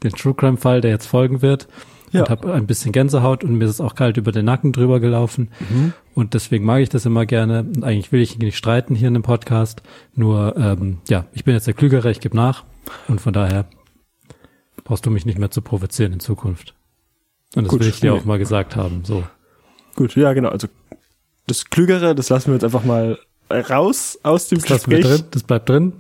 den 0.04 0.12
True 0.14 0.34
Crime 0.34 0.58
Fall, 0.58 0.80
der 0.82 0.92
jetzt 0.92 1.08
folgen 1.08 1.42
wird. 1.42 1.68
Ja. 2.12 2.22
Und 2.22 2.30
habe 2.30 2.54
ein 2.54 2.68
bisschen 2.68 2.92
Gänsehaut 2.92 3.44
und 3.44 3.58
mir 3.58 3.66
ist 3.66 3.72
es 3.72 3.82
auch 3.82 3.96
kalt 3.96 4.18
über 4.18 4.32
den 4.32 4.46
Nacken 4.46 4.72
drüber 4.72 5.00
gelaufen. 5.00 5.50
Mhm. 5.70 5.94
Und 6.14 6.34
deswegen 6.34 6.64
mag 6.66 6.82
ich 6.82 6.90
das 6.90 7.06
immer 7.06 7.26
gerne. 7.26 7.60
Und 7.62 7.84
eigentlich 7.84 8.12
will 8.12 8.22
ich 8.22 8.38
nicht 8.38 8.58
streiten 8.58 8.96
hier 8.96 9.10
in 9.10 9.14
dem 9.14 9.24
Podcast. 9.24 9.82
Nur, 10.16 10.56
ähm, 10.58 11.00
ja, 11.10 11.26
ich 11.34 11.44
bin 11.44 11.54
jetzt 11.54 11.68
der 11.68 11.74
Klügere, 11.74 12.10
ich 12.10 12.22
gebe 12.22 12.36
nach. 12.36 12.64
Und 13.08 13.20
von 13.20 13.34
daher 13.34 13.66
brauchst 14.84 15.06
du 15.06 15.12
mich 15.12 15.26
nicht 15.26 15.38
mehr 15.38 15.52
zu 15.52 15.62
provozieren 15.62 16.14
in 16.14 16.20
Zukunft. 16.20 16.74
Und 17.56 17.66
das 17.66 17.72
Gut, 17.72 17.82
will 17.82 17.90
ich 17.90 18.00
dir 18.00 18.14
nee. 18.14 18.20
auch 18.20 18.26
mal 18.26 18.40
gesagt 18.40 18.76
haben. 18.76 19.04
So. 19.04 19.24
Gut, 19.96 20.16
ja, 20.16 20.34
genau. 20.34 20.50
Also 20.50 20.68
das 21.48 21.66
Klügere, 21.66 22.16
das 22.16 22.30
lassen 22.30 22.48
wir 22.48 22.54
jetzt 22.54 22.64
einfach 22.64 22.84
mal 22.84 23.20
raus 23.50 24.18
aus 24.24 24.48
dem 24.48 24.60
Das 24.60 24.68
Gespräch. 24.68 25.06
drin, 25.06 25.24
das 25.32 25.44
bleibt 25.44 25.70
drin. 25.70 25.94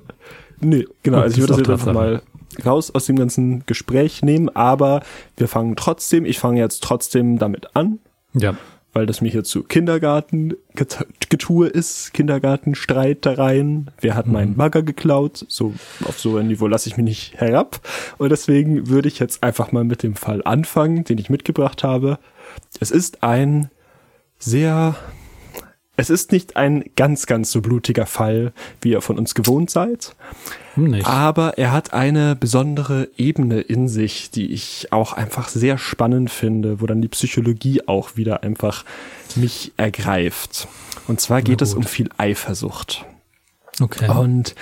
Nee, 0.59 0.85
genau. 1.03 1.17
Gut, 1.17 1.23
also 1.25 1.35
ich 1.35 1.41
würde 1.41 1.53
das 1.53 1.59
jetzt 1.59 1.69
einfach 1.69 1.93
mal 1.93 2.21
raus 2.65 2.91
aus 2.93 3.05
dem 3.05 3.15
ganzen 3.17 3.63
Gespräch 3.65 4.21
nehmen, 4.23 4.49
aber 4.49 5.01
wir 5.37 5.47
fangen 5.47 5.75
trotzdem, 5.75 6.25
ich 6.25 6.39
fange 6.39 6.59
jetzt 6.59 6.83
trotzdem 6.83 7.37
damit 7.39 7.75
an, 7.75 7.99
Ja. 8.33 8.55
weil 8.93 9.05
das 9.05 9.21
mir 9.21 9.29
hier 9.29 9.43
zu 9.43 9.63
Kindergarten-Getue 9.63 11.67
ist, 11.67 12.13
Kindergartenstreitereien. 12.13 13.91
Wer 14.01 14.15
hat 14.15 14.27
meinen 14.27 14.55
Bagger 14.55 14.81
geklaut? 14.83 15.45
So, 15.47 15.73
auf 16.05 16.19
so 16.19 16.37
ein 16.37 16.47
Niveau 16.47 16.67
lasse 16.67 16.89
ich 16.89 16.97
mich 16.97 17.05
nicht 17.05 17.33
herab. 17.39 17.79
Und 18.17 18.29
deswegen 18.29 18.87
würde 18.89 19.07
ich 19.07 19.19
jetzt 19.19 19.43
einfach 19.43 19.71
mal 19.71 19.83
mit 19.83 20.03
dem 20.03 20.15
Fall 20.15 20.41
anfangen, 20.43 21.03
den 21.03 21.17
ich 21.17 21.29
mitgebracht 21.29 21.83
habe. 21.83 22.19
Es 22.79 22.91
ist 22.91 23.23
ein 23.23 23.69
sehr, 24.39 24.95
es 25.97 26.11
ist 26.11 26.31
nicht 26.31 26.55
ein 26.55 26.85
ganz, 26.95 27.25
ganz 27.25 27.51
so 27.51 27.61
blutiger 27.61 28.05
Fall, 28.05 28.53
wie 28.81 28.91
ihr 28.91 29.01
von 29.01 29.17
uns 29.17 29.33
gewohnt 29.33 29.71
seid. 29.71 30.15
Hm, 30.75 30.91
nicht. 30.91 31.07
Aber 31.07 31.57
er 31.57 31.71
hat 31.71 31.91
eine 31.91 32.35
besondere 32.35 33.09
Ebene 33.17 33.59
in 33.61 33.89
sich, 33.89 34.29
die 34.29 34.51
ich 34.53 34.93
auch 34.93 35.13
einfach 35.13 35.49
sehr 35.49 35.79
spannend 35.79 36.29
finde, 36.29 36.79
wo 36.79 36.85
dann 36.85 37.01
die 37.01 37.07
Psychologie 37.07 37.81
auch 37.87 38.15
wieder 38.15 38.43
einfach 38.43 38.85
mich 39.35 39.73
ergreift. 39.75 40.67
Und 41.07 41.19
zwar 41.19 41.41
geht 41.41 41.63
es 41.63 41.73
um 41.73 41.83
viel 41.83 42.09
Eifersucht. 42.17 43.05
Okay. 43.81 44.09
Und 44.09 44.53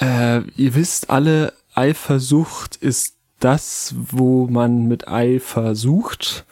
äh, 0.00 0.40
ihr 0.56 0.74
wisst 0.74 1.10
alle, 1.10 1.52
Eifersucht 1.74 2.76
ist 2.76 3.14
das, 3.38 3.94
wo 3.96 4.46
man 4.48 4.88
mit 4.88 5.06
Eifer 5.06 5.76
sucht, 5.76 6.44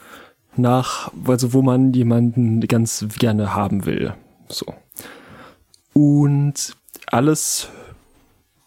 nach, 0.56 1.10
also 1.26 1.52
wo 1.52 1.62
man 1.62 1.92
jemanden 1.92 2.60
ganz 2.60 3.06
gerne 3.18 3.54
haben 3.54 3.86
will. 3.86 4.14
So. 4.48 4.66
Und 5.92 6.76
alles 7.06 7.68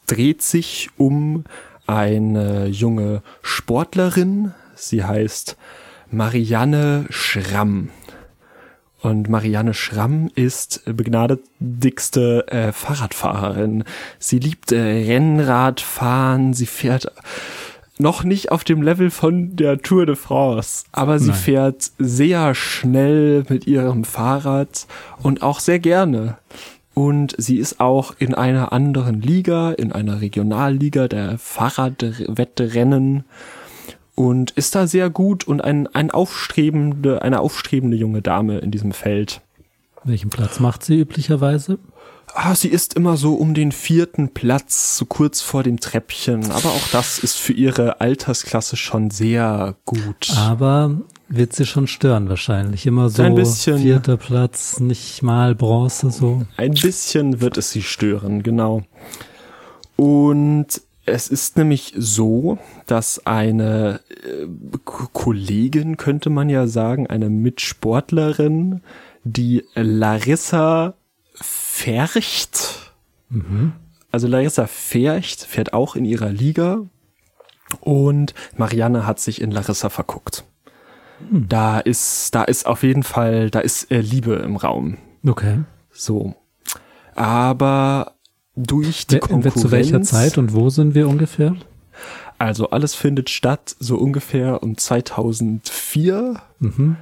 dreht 0.05 0.41
sich 0.41 0.89
um 0.97 1.43
eine 1.85 2.67
junge 2.67 3.21
Sportlerin. 3.41 4.53
Sie 4.75 5.03
heißt 5.03 5.57
Marianne 6.09 7.05
Schramm. 7.09 7.89
Und 9.01 9.29
Marianne 9.29 9.73
Schramm 9.73 10.29
ist 10.33 10.81
begnadigste 10.85 12.47
äh, 12.47 12.71
Fahrradfahrerin. 12.71 13.83
Sie 14.17 14.39
liebt 14.39 14.71
äh, 14.71 14.77
Rennradfahren, 14.79 16.53
sie 16.53 16.65
fährt 16.65 17.11
noch 17.99 18.23
nicht 18.23 18.51
auf 18.51 18.63
dem 18.63 18.81
Level 18.81 19.09
von 19.09 19.55
der 19.55 19.79
Tour 19.79 20.05
de 20.05 20.15
France, 20.15 20.85
aber 20.91 21.19
sie 21.19 21.29
Nein. 21.29 21.37
fährt 21.37 21.91
sehr 21.97 22.55
schnell 22.55 23.45
mit 23.49 23.67
ihrem 23.67 24.03
Fahrrad 24.03 24.87
und 25.21 25.41
auch 25.41 25.59
sehr 25.59 25.79
gerne. 25.79 26.37
Und 26.93 27.35
sie 27.37 27.57
ist 27.57 27.79
auch 27.79 28.15
in 28.17 28.33
einer 28.33 28.73
anderen 28.73 29.21
Liga, 29.21 29.71
in 29.71 29.91
einer 29.91 30.19
Regionalliga 30.19 31.07
der 31.07 31.37
Fahrradwettrennen 31.37 33.23
und 34.15 34.49
ist 34.51 34.73
da 34.73 34.87
sehr 34.87 35.11
gut 35.11 35.47
und 35.47 35.63
ein, 35.63 35.85
ein 35.87 36.09
aufstrebende, 36.09 37.21
eine 37.21 37.39
aufstrebende 37.39 37.95
junge 37.95 38.23
Dame 38.23 38.57
in 38.57 38.71
diesem 38.71 38.93
Feld. 38.93 39.41
Welchen 40.03 40.31
Platz 40.31 40.59
macht 40.59 40.83
sie 40.83 40.99
üblicherweise? 40.99 41.77
Ah, 42.33 42.53
sie 42.55 42.67
ist 42.67 42.93
immer 42.93 43.17
so 43.17 43.35
um 43.35 43.53
den 43.53 43.71
vierten 43.71 44.29
Platz, 44.33 44.97
so 44.97 45.05
kurz 45.05 45.41
vor 45.41 45.63
dem 45.63 45.79
Treppchen. 45.79 46.51
Aber 46.51 46.69
auch 46.69 46.87
das 46.91 47.19
ist 47.19 47.37
für 47.37 47.53
ihre 47.53 48.01
Altersklasse 48.01 48.75
schon 48.75 49.09
sehr 49.09 49.75
gut. 49.85 50.31
Aber 50.35 50.91
wird 51.29 51.53
sie 51.53 51.65
schon 51.65 51.87
stören 51.87 52.29
wahrscheinlich. 52.29 52.85
Immer 52.85 53.09
so 53.09 53.23
Ein 53.23 53.35
bisschen. 53.35 53.79
vierter 53.79 54.17
Platz, 54.17 54.79
nicht 54.79 55.23
mal 55.23 55.55
Bronze 55.55 56.11
so. 56.11 56.43
Ein 56.57 56.73
bisschen 56.73 57.41
wird 57.41 57.57
es 57.57 57.71
sie 57.71 57.81
stören, 57.81 58.43
genau. 58.43 58.83
Und 59.95 60.67
es 61.05 61.29
ist 61.29 61.57
nämlich 61.57 61.93
so, 61.97 62.57
dass 62.85 63.25
eine 63.25 64.01
äh, 64.09 64.45
Kollegin, 64.85 65.97
könnte 65.97 66.29
man 66.29 66.49
ja 66.49 66.67
sagen, 66.67 67.07
eine 67.07 67.29
Mitsportlerin, 67.29 68.81
die 69.23 69.63
Larissa 69.73 70.93
Fercht, 71.41 72.93
also 74.11 74.27
Larissa 74.27 74.67
Fercht 74.67 75.43
fährt 75.43 75.73
auch 75.73 75.95
in 75.95 76.05
ihrer 76.05 76.29
Liga 76.29 76.81
und 77.81 78.33
Marianne 78.55 79.05
hat 79.05 79.19
sich 79.19 79.41
in 79.41 79.51
Larissa 79.51 79.89
verguckt. 79.89 80.43
Da 81.31 81.79
ist, 81.79 82.33
da 82.35 82.43
ist 82.43 82.65
auf 82.67 82.83
jeden 82.83 83.03
Fall, 83.03 83.49
da 83.49 83.59
ist 83.59 83.91
äh, 83.91 84.01
Liebe 84.01 84.35
im 84.35 84.55
Raum. 84.55 84.97
Okay. 85.25 85.59
So. 85.91 86.35
Aber 87.15 88.13
durch 88.55 89.07
die 89.07 89.15
Wer- 89.15 89.19
Konkurrenz. 89.21 89.61
Zu 89.61 89.71
welcher 89.71 90.01
Zeit 90.03 90.37
und 90.37 90.53
wo 90.53 90.69
sind 90.69 90.93
wir 90.95 91.07
ungefähr? 91.09 91.55
Also 92.37 92.69
alles 92.69 92.93
findet 92.93 93.29
statt 93.31 93.75
so 93.79 93.97
ungefähr 93.97 94.61
um 94.61 94.77
2004 94.77 96.39
Mhm. 96.59 96.97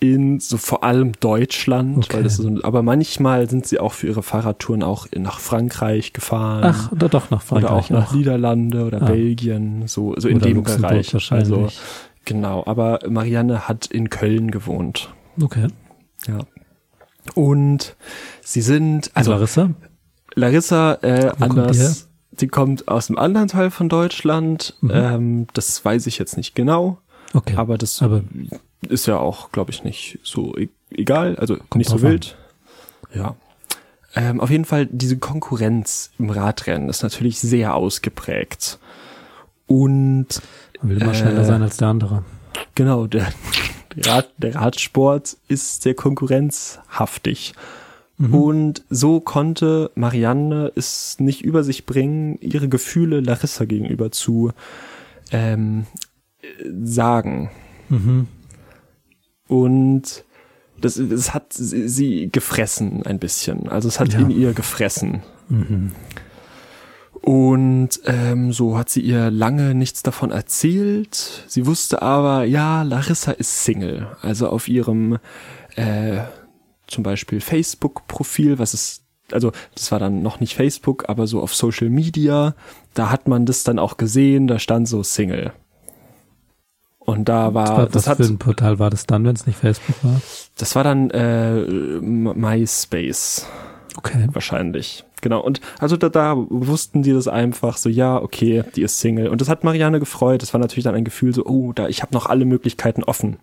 In 0.00 0.38
so 0.38 0.56
vor 0.58 0.84
allem 0.84 1.12
Deutschland, 1.18 1.98
Okay. 2.04 2.16
weil 2.18 2.22
das 2.22 2.36
so, 2.36 2.48
aber 2.62 2.82
manchmal 2.82 3.50
sind 3.50 3.66
sie 3.66 3.80
auch 3.80 3.92
für 3.94 4.06
ihre 4.06 4.22
Fahrradtouren 4.22 4.82
auch 4.84 5.06
in- 5.10 5.22
nach 5.22 5.40
Frankreich 5.40 6.12
gefahren. 6.12 6.62
Ach, 6.64 6.92
oder 6.92 7.08
doch 7.08 7.30
nach 7.30 7.42
Frankreich 7.42 7.70
oder 7.70 7.78
auch 7.78 7.90
nach 7.90 8.08
auch. 8.10 8.14
Niederlande 8.14 8.84
oder 8.84 9.02
Ah. 9.02 9.06
Belgien, 9.06 9.88
so, 9.88 10.14
so 10.16 10.28
in 10.28 10.36
Oder 10.36 10.46
dem 10.46 10.56
Luxemburg 10.58 10.90
Bereich. 10.90 11.12
wahrscheinlich. 11.12 11.52
Also, 11.52 11.68
genau, 12.24 12.62
aber 12.66 13.00
Marianne 13.08 13.66
hat 13.68 13.86
in 13.86 14.08
Köln 14.08 14.50
gewohnt. 14.52 15.12
Okay. 15.42 15.66
Ja. 16.28 16.38
Und 17.34 17.96
sie 18.42 18.60
sind, 18.62 19.10
also 19.14 19.32
Larissa? 19.32 19.70
Larissa, 20.34 20.94
äh, 21.02 21.32
Wo 21.38 21.46
kommt 21.46 21.56
die 21.56 21.60
anders, 21.60 22.08
die 22.32 22.48
kommt 22.48 22.88
aus 22.88 23.08
einem 23.10 23.18
anderen 23.18 23.48
Teil 23.48 23.70
von 23.70 23.88
Deutschland. 23.88 24.76
Mhm. 24.80 24.90
Ähm, 24.94 25.46
das 25.54 25.84
weiß 25.84 26.06
ich 26.06 26.18
jetzt 26.18 26.36
nicht 26.36 26.54
genau, 26.54 26.98
Okay. 27.34 27.54
aber 27.56 27.78
das 27.78 28.00
Aber- 28.02 28.22
ist 28.88 29.06
ja 29.06 29.18
auch, 29.18 29.50
glaube 29.52 29.70
ich, 29.70 29.84
nicht 29.84 30.18
so 30.22 30.56
e 30.56 30.68
egal, 30.90 31.36
also 31.36 31.56
nicht 31.74 31.90
so 31.90 31.96
an. 31.96 32.02
wild. 32.02 32.36
Ja. 33.14 33.34
Ähm, 34.14 34.40
auf 34.40 34.50
jeden 34.50 34.64
Fall, 34.64 34.86
diese 34.90 35.18
Konkurrenz 35.18 36.10
im 36.18 36.30
Radrennen 36.30 36.88
ist 36.88 37.02
natürlich 37.02 37.38
sehr 37.40 37.74
ausgeprägt. 37.74 38.78
Und 39.66 40.40
Man 40.80 40.90
will 40.90 41.02
immer 41.02 41.12
Äh, 41.12 41.14
schneller 41.14 41.44
sein 41.44 41.62
als 41.62 41.76
der 41.76 41.88
andere. 41.88 42.24
genau, 42.74 43.06
der, 43.06 43.26
der, 43.94 44.06
Rad, 44.14 44.30
der 44.38 44.54
Radsport 44.54 45.36
ist 45.48 45.82
sehr 45.82 45.94
konkurrenzhaftig. 45.94 47.52
Mhm. 48.16 48.34
Und 48.34 48.84
so 48.90 49.20
konnte 49.20 49.90
Marianne 49.94 50.72
es 50.74 51.20
nicht 51.20 51.42
über 51.42 51.62
sich 51.62 51.84
bringen, 51.86 52.38
ihre 52.40 52.68
Gefühle 52.68 53.20
Larissa 53.20 53.64
gegenüber 53.66 54.10
zu 54.10 54.52
ähm, 55.30 55.84
äh, 55.90 56.07
sagen. 56.82 57.50
Mhm. 57.88 58.26
Und 59.48 60.24
das, 60.80 61.00
das 61.10 61.34
hat 61.34 61.52
sie 61.52 61.88
sie 61.88 62.28
gefressen 62.30 63.02
ein 63.04 63.18
bisschen. 63.18 63.68
Also 63.68 63.88
es 63.88 63.98
hat 63.98 64.12
Ja. 64.12 64.20
in 64.20 64.30
ihr 64.30 64.52
gefressen. 64.52 65.22
Mhm. 65.48 65.92
Und 67.20 68.00
ähm, 68.04 68.52
so 68.52 68.78
hat 68.78 68.88
sie 68.90 69.00
ihr 69.00 69.30
lange 69.30 69.74
nichts 69.74 70.02
davon 70.02 70.30
erzählt. 70.30 71.44
Sie 71.48 71.66
wusste 71.66 72.00
aber, 72.00 72.44
ja, 72.44 72.82
Larissa 72.82 73.32
ist 73.32 73.64
Single. 73.64 74.06
Also 74.22 74.48
auf 74.48 74.68
ihrem 74.68 75.18
äh, 75.74 76.20
zum 76.86 77.02
Beispiel 77.02 77.40
Facebook-Profil, 77.40 78.58
was 78.58 78.72
ist, 78.72 79.02
also 79.32 79.52
das 79.74 79.90
war 79.90 79.98
dann 79.98 80.22
noch 80.22 80.40
nicht 80.40 80.54
Facebook, 80.54 81.08
aber 81.08 81.26
so 81.26 81.42
auf 81.42 81.54
Social 81.54 81.90
Media, 81.90 82.54
da 82.94 83.10
hat 83.10 83.26
man 83.28 83.44
das 83.46 83.64
dann 83.64 83.78
auch 83.78 83.96
gesehen, 83.96 84.46
da 84.46 84.58
stand 84.58 84.88
so 84.88 85.02
Single. 85.02 85.52
Und 87.08 87.26
da 87.30 87.54
war, 87.54 87.70
Ah, 87.70 87.86
das 87.86 87.94
was 87.94 88.06
hat, 88.06 88.16
für 88.18 88.24
ein 88.24 88.36
Portal 88.36 88.78
war 88.78 88.90
das 88.90 89.06
dann, 89.06 89.24
wenn 89.24 89.34
es 89.34 89.46
nicht 89.46 89.58
Facebook 89.58 89.96
war? 90.04 90.20
das 90.58 90.76
war 90.76 90.84
dann 90.84 91.08
äh, 91.08 91.54
MySpace. 92.02 93.46
Okay. 93.96 94.28
wahrscheinlich. 94.32 95.06
Genau. 95.22 95.40
Und 95.40 95.62
also 95.78 95.96
da, 95.96 96.10
da 96.10 96.34
wussten 96.36 97.02
die 97.02 97.14
das 97.14 97.26
einfach 97.26 97.78
so, 97.78 97.88
ja, 97.88 98.20
okay, 98.20 98.62
die 98.76 98.82
ist 98.82 99.00
Single. 99.00 99.28
Und 99.28 99.40
das 99.40 99.48
hat 99.48 99.64
Marianne 99.64 100.00
gefreut. 100.00 100.42
Das 100.42 100.52
war 100.52 100.60
natürlich 100.60 100.84
dann 100.84 100.94
ein 100.94 101.04
Gefühl 101.04 101.32
so, 101.32 101.46
oh, 101.46 101.72
da, 101.72 101.88
ich 101.88 102.02
habe 102.02 102.12
noch 102.12 102.26
alle 102.26 102.44
Möglichkeiten 102.44 103.02
offen. 103.02 103.38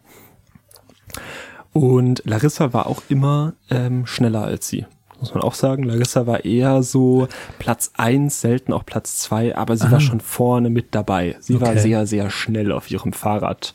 Und 1.73 2.21
Larissa 2.23 2.71
war 2.71 2.85
auch 2.85 3.01
immer 3.09 3.53
ähm, 3.71 4.05
schneller 4.05 4.43
als 4.43 4.67
sie. 4.67 4.85
Muss 5.25 5.33
man 5.33 5.43
auch 5.43 5.55
sagen. 5.55 5.81
Larissa 5.83 6.27
war 6.27 6.45
eher 6.45 6.83
so 6.83 7.27
Platz 7.57 7.91
eins, 7.97 8.41
selten 8.41 8.73
auch 8.73 8.85
Platz 8.85 9.17
zwei, 9.17 9.55
aber 9.57 9.75
sie 9.75 9.85
Aha. 9.85 9.93
war 9.93 9.99
schon 9.99 10.19
vorne 10.19 10.69
mit 10.69 10.93
dabei. 10.93 11.35
Sie 11.39 11.59
war 11.59 11.69
Okay. 11.71 11.79
sehr, 11.79 12.05
sehr 12.05 12.29
schnell 12.29 12.71
auf 12.71 12.91
ihrem 12.91 13.11
Fahrrad. 13.11 13.73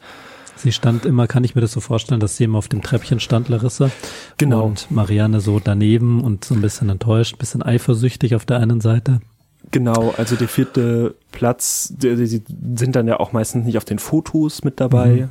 Sie 0.55 0.71
stand 0.71 1.07
immer, 1.07 1.27
kann 1.27 1.43
ich 1.43 1.57
mir 1.57 1.61
das 1.61 1.73
so 1.73 1.81
vorstellen, 1.81 2.21
dass 2.21 2.37
sie 2.37 2.45
immer 2.45 2.59
auf 2.59 2.69
dem 2.69 2.83
Treppchen 2.83 3.19
stand, 3.19 3.49
Larissa. 3.49 3.91
Genau. 4.37 4.65
Und 4.67 4.91
Marianne 4.93 5.41
so 5.41 5.59
daneben 5.59 6.23
und 6.23 6.45
so 6.45 6.55
ein 6.55 6.61
bisschen 6.61 6.89
enttäuscht, 6.89 7.35
ein 7.35 7.39
bisschen 7.39 7.63
eifersüchtig 7.65 8.37
auf 8.37 8.45
der 8.45 8.59
einen 8.59 8.81
Seite. 8.81 9.21
Genau, 9.73 10.15
also 10.17 10.37
der 10.37 10.49
vierte 10.49 11.17
Platz, 11.33 11.93
die, 11.97 12.15
die 12.15 12.41
die 12.41 12.79
sind 12.79 12.95
dann 12.95 13.09
ja 13.09 13.19
auch 13.19 13.33
meistens 13.33 13.65
nicht 13.67 13.77
auf 13.77 13.85
den 13.85 13.99
Fotos 13.99 14.63
mit 14.63 14.79
dabei. 14.81 15.29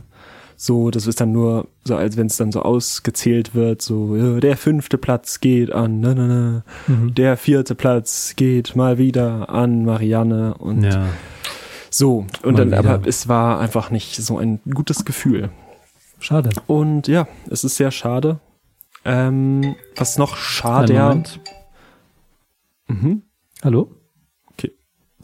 So, 0.61 0.91
das 0.91 1.07
ist 1.07 1.21
dann 1.21 1.31
nur 1.31 1.69
so, 1.85 1.95
als 1.95 2.17
wenn 2.17 2.27
es 2.27 2.35
dann 2.35 2.51
so 2.51 2.61
ausgezählt 2.63 3.55
wird, 3.55 3.81
so, 3.81 4.17
ja, 4.17 4.41
der 4.41 4.57
fünfte 4.57 4.97
Platz 4.97 5.39
geht 5.39 5.71
an, 5.71 6.01
na, 6.01 6.13
na, 6.13 6.27
na. 6.27 6.63
Mhm. 6.93 7.15
der 7.15 7.37
vierte 7.37 7.75
Platz 7.75 8.33
geht 8.35 8.75
mal 8.75 8.97
wieder 8.97 9.47
an 9.49 9.85
Marianne 9.85 10.55
und 10.55 10.83
Ja. 10.83 11.07
so. 11.89 12.27
Und 12.43 12.55
Mal 12.55 12.67
dann, 12.67 12.67
wieder. 12.67 12.79
aber 12.95 13.07
es 13.07 13.29
war 13.29 13.61
einfach 13.61 13.89
nicht 13.89 14.17
so 14.17 14.37
ein 14.37 14.59
gutes 14.69 15.05
Gefühl. 15.05 15.49
Schade. 16.19 16.49
Und 16.67 17.07
ja, 17.07 17.25
es 17.49 17.63
ist 17.63 17.77
sehr 17.77 17.91
schade. 17.91 18.41
Ähm, 19.05 19.77
was 19.95 20.17
noch 20.17 20.33
Einen 20.33 20.41
schade, 20.41 20.93
Moment. 20.93 21.39
mhm. 22.87 23.21
Hallo? 23.63 23.95
Okay. 24.51 24.73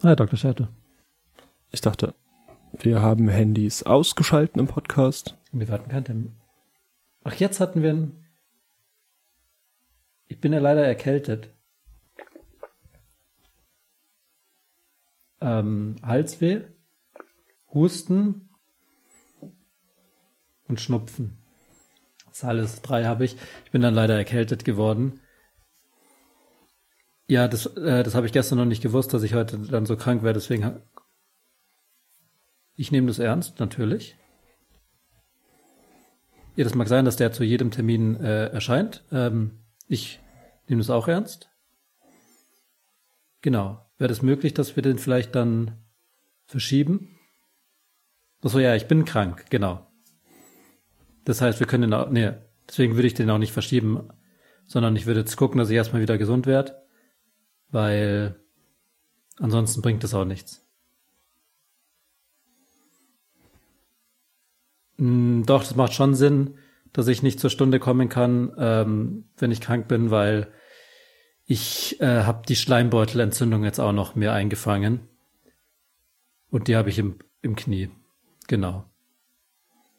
Hi, 0.02 0.16
Dr. 0.16 0.38
Scherte. 0.38 0.68
ich 1.72 1.82
dachte, 1.82 2.14
wir 2.80 3.02
haben 3.02 3.28
Handys 3.28 3.82
ausgeschalten 3.82 4.60
im 4.60 4.66
Podcast. 4.66 5.36
Wir 5.52 5.68
hatten 5.68 5.90
keinen 5.90 6.04
Termin. 6.04 6.36
Ach, 7.24 7.34
jetzt 7.34 7.60
hatten 7.60 7.82
wir 7.82 7.90
einen. 7.90 8.24
Ich 10.28 10.40
bin 10.40 10.52
ja 10.52 10.58
leider 10.58 10.84
erkältet. 10.84 11.50
Ähm, 15.40 15.96
Halsweh, 16.02 16.62
Husten 17.72 18.48
und 20.68 20.80
Schnupfen. 20.80 21.38
Das 22.26 22.44
alles 22.44 22.82
drei 22.82 23.04
habe 23.04 23.24
ich. 23.24 23.36
Ich 23.64 23.70
bin 23.70 23.82
dann 23.82 23.94
leider 23.94 24.16
erkältet 24.16 24.64
geworden. 24.64 25.20
Ja, 27.28 27.48
das, 27.48 27.66
äh, 27.76 28.02
das 28.02 28.14
habe 28.14 28.26
ich 28.26 28.32
gestern 28.32 28.58
noch 28.58 28.64
nicht 28.66 28.82
gewusst, 28.82 29.12
dass 29.14 29.22
ich 29.22 29.34
heute 29.34 29.58
dann 29.58 29.86
so 29.86 29.96
krank 29.96 30.22
wäre. 30.22 30.34
Deswegen, 30.34 30.82
ich 32.76 32.92
nehme 32.92 33.08
das 33.08 33.18
ernst, 33.18 33.58
natürlich. 33.58 34.16
Ja, 36.56 36.64
das 36.64 36.74
mag 36.74 36.88
sein, 36.88 37.04
dass 37.04 37.16
der 37.16 37.32
zu 37.32 37.44
jedem 37.44 37.70
Termin 37.70 38.16
äh, 38.16 38.46
erscheint. 38.46 39.04
Ähm, 39.12 39.58
ich 39.88 40.20
nehme 40.68 40.80
das 40.80 40.90
auch 40.90 41.08
ernst. 41.08 41.50
Genau. 43.42 43.86
Wäre 43.98 44.08
das 44.08 44.22
möglich, 44.22 44.54
dass 44.54 44.76
wir 44.76 44.82
den 44.82 44.98
vielleicht 44.98 45.34
dann 45.34 45.78
verschieben? 46.44 47.18
Achso, 48.42 48.58
ja, 48.58 48.74
ich 48.74 48.86
bin 48.86 49.04
krank, 49.04 49.46
genau. 49.50 49.86
Das 51.24 51.40
heißt, 51.40 51.60
wir 51.60 51.66
können 51.66 51.90
den 51.90 51.94
auch, 51.94 52.10
nee, 52.10 52.32
deswegen 52.68 52.94
würde 52.94 53.08
ich 53.08 53.14
den 53.14 53.30
auch 53.30 53.38
nicht 53.38 53.52
verschieben, 53.52 54.08
sondern 54.66 54.94
ich 54.96 55.06
würde 55.06 55.20
jetzt 55.20 55.36
gucken, 55.36 55.58
dass 55.58 55.70
ich 55.70 55.76
erstmal 55.76 56.02
wieder 56.02 56.18
gesund 56.18 56.46
werde, 56.46 56.86
weil 57.68 58.40
ansonsten 59.38 59.82
bringt 59.82 60.04
das 60.04 60.14
auch 60.14 60.24
nichts. 60.24 60.65
Doch, 64.98 65.62
das 65.62 65.76
macht 65.76 65.92
schon 65.92 66.14
Sinn, 66.14 66.58
dass 66.92 67.08
ich 67.08 67.22
nicht 67.22 67.40
zur 67.40 67.50
Stunde 67.50 67.78
kommen 67.78 68.08
kann, 68.08 68.52
ähm, 68.58 69.24
wenn 69.36 69.50
ich 69.50 69.60
krank 69.60 69.88
bin, 69.88 70.10
weil 70.10 70.52
ich 71.44 72.00
äh, 72.00 72.22
habe 72.22 72.46
die 72.48 72.56
Schleimbeutelentzündung 72.56 73.64
jetzt 73.64 73.78
auch 73.78 73.92
noch 73.92 74.14
mehr 74.14 74.32
eingefangen. 74.32 75.08
Und 76.50 76.68
die 76.68 76.76
habe 76.76 76.88
ich 76.88 76.98
im, 76.98 77.18
im 77.42 77.54
Knie. 77.54 77.90
Genau. 78.48 78.84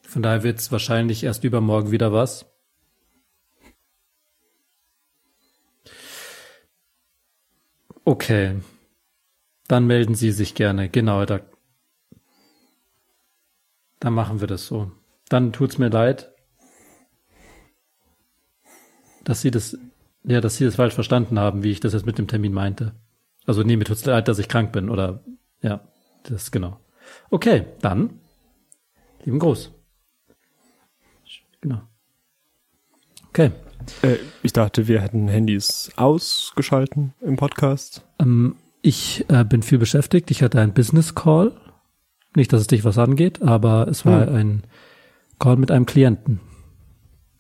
Von 0.02 0.24
daher 0.24 0.44
wird 0.44 0.60
es 0.60 0.72
wahrscheinlich 0.72 1.24
erst 1.24 1.44
übermorgen 1.44 1.92
wieder 1.92 2.12
was. 2.12 2.46
Okay. 8.04 8.56
Dann 9.68 9.86
melden 9.86 10.16
Sie 10.16 10.32
sich 10.32 10.56
gerne. 10.56 10.90
Genau, 10.90 11.26
da. 11.26 11.42
Dann 14.00 14.14
machen 14.14 14.40
wir 14.40 14.48
das 14.48 14.68
so. 14.68 14.92
Dann 15.30 15.54
tut's 15.54 15.78
mir 15.78 15.90
leid, 15.90 16.32
dass 19.24 19.42
Sie 19.42 19.52
das, 19.52 19.78
ja, 20.24 20.40
dass 20.40 20.58
Sie 20.58 20.66
das 20.66 20.76
falsch 20.76 20.94
verstanden 20.94 21.40
haben, 21.40 21.64
wie 21.64 21.72
ich 21.72 21.80
das 21.80 21.94
jetzt 21.94 22.06
mit 22.06 22.18
dem 22.18 22.28
Termin 22.28 22.54
meinte. 22.54 22.94
Also 23.46 23.64
nee, 23.64 23.76
mir 23.76 23.86
tut's 23.86 24.06
leid, 24.06 24.28
dass 24.28 24.40
ich 24.40 24.48
krank 24.48 24.72
bin 24.72 24.90
oder 24.90 25.24
ja, 25.62 25.82
das 26.24 26.52
genau. 26.52 26.80
Okay, 27.30 27.66
dann 27.82 28.20
lieben 29.24 29.40
Gruß. 29.40 29.72
Genau. 31.62 31.82
Okay. 33.30 33.52
Äh, 34.02 34.18
ich 34.44 34.54
dachte, 34.54 34.88
wir 34.88 35.02
hätten 35.02 35.28
Handys 35.28 35.92
ausgeschalten 35.96 37.14
im 37.22 37.38
Podcast. 37.38 38.04
Ähm, 38.20 38.56
ich 38.82 39.26
äh, 39.30 39.44
bin 39.44 39.64
viel 39.64 39.78
beschäftigt. 39.78 40.32
Ich 40.32 40.44
hatte 40.44 40.60
einen 40.60 40.74
Business 40.74 41.16
Call. 41.16 41.52
Nicht, 42.36 42.54
dass 42.54 42.62
es 42.62 42.68
dich 42.68 42.84
was 42.84 42.98
angeht, 42.98 43.42
aber 43.42 43.88
es 43.88 44.06
war 44.06 44.28
hm. 44.28 44.36
ein 44.36 44.64
Call 45.40 45.58
mit 45.58 45.72
einem 45.72 45.86
Klienten. 45.86 46.40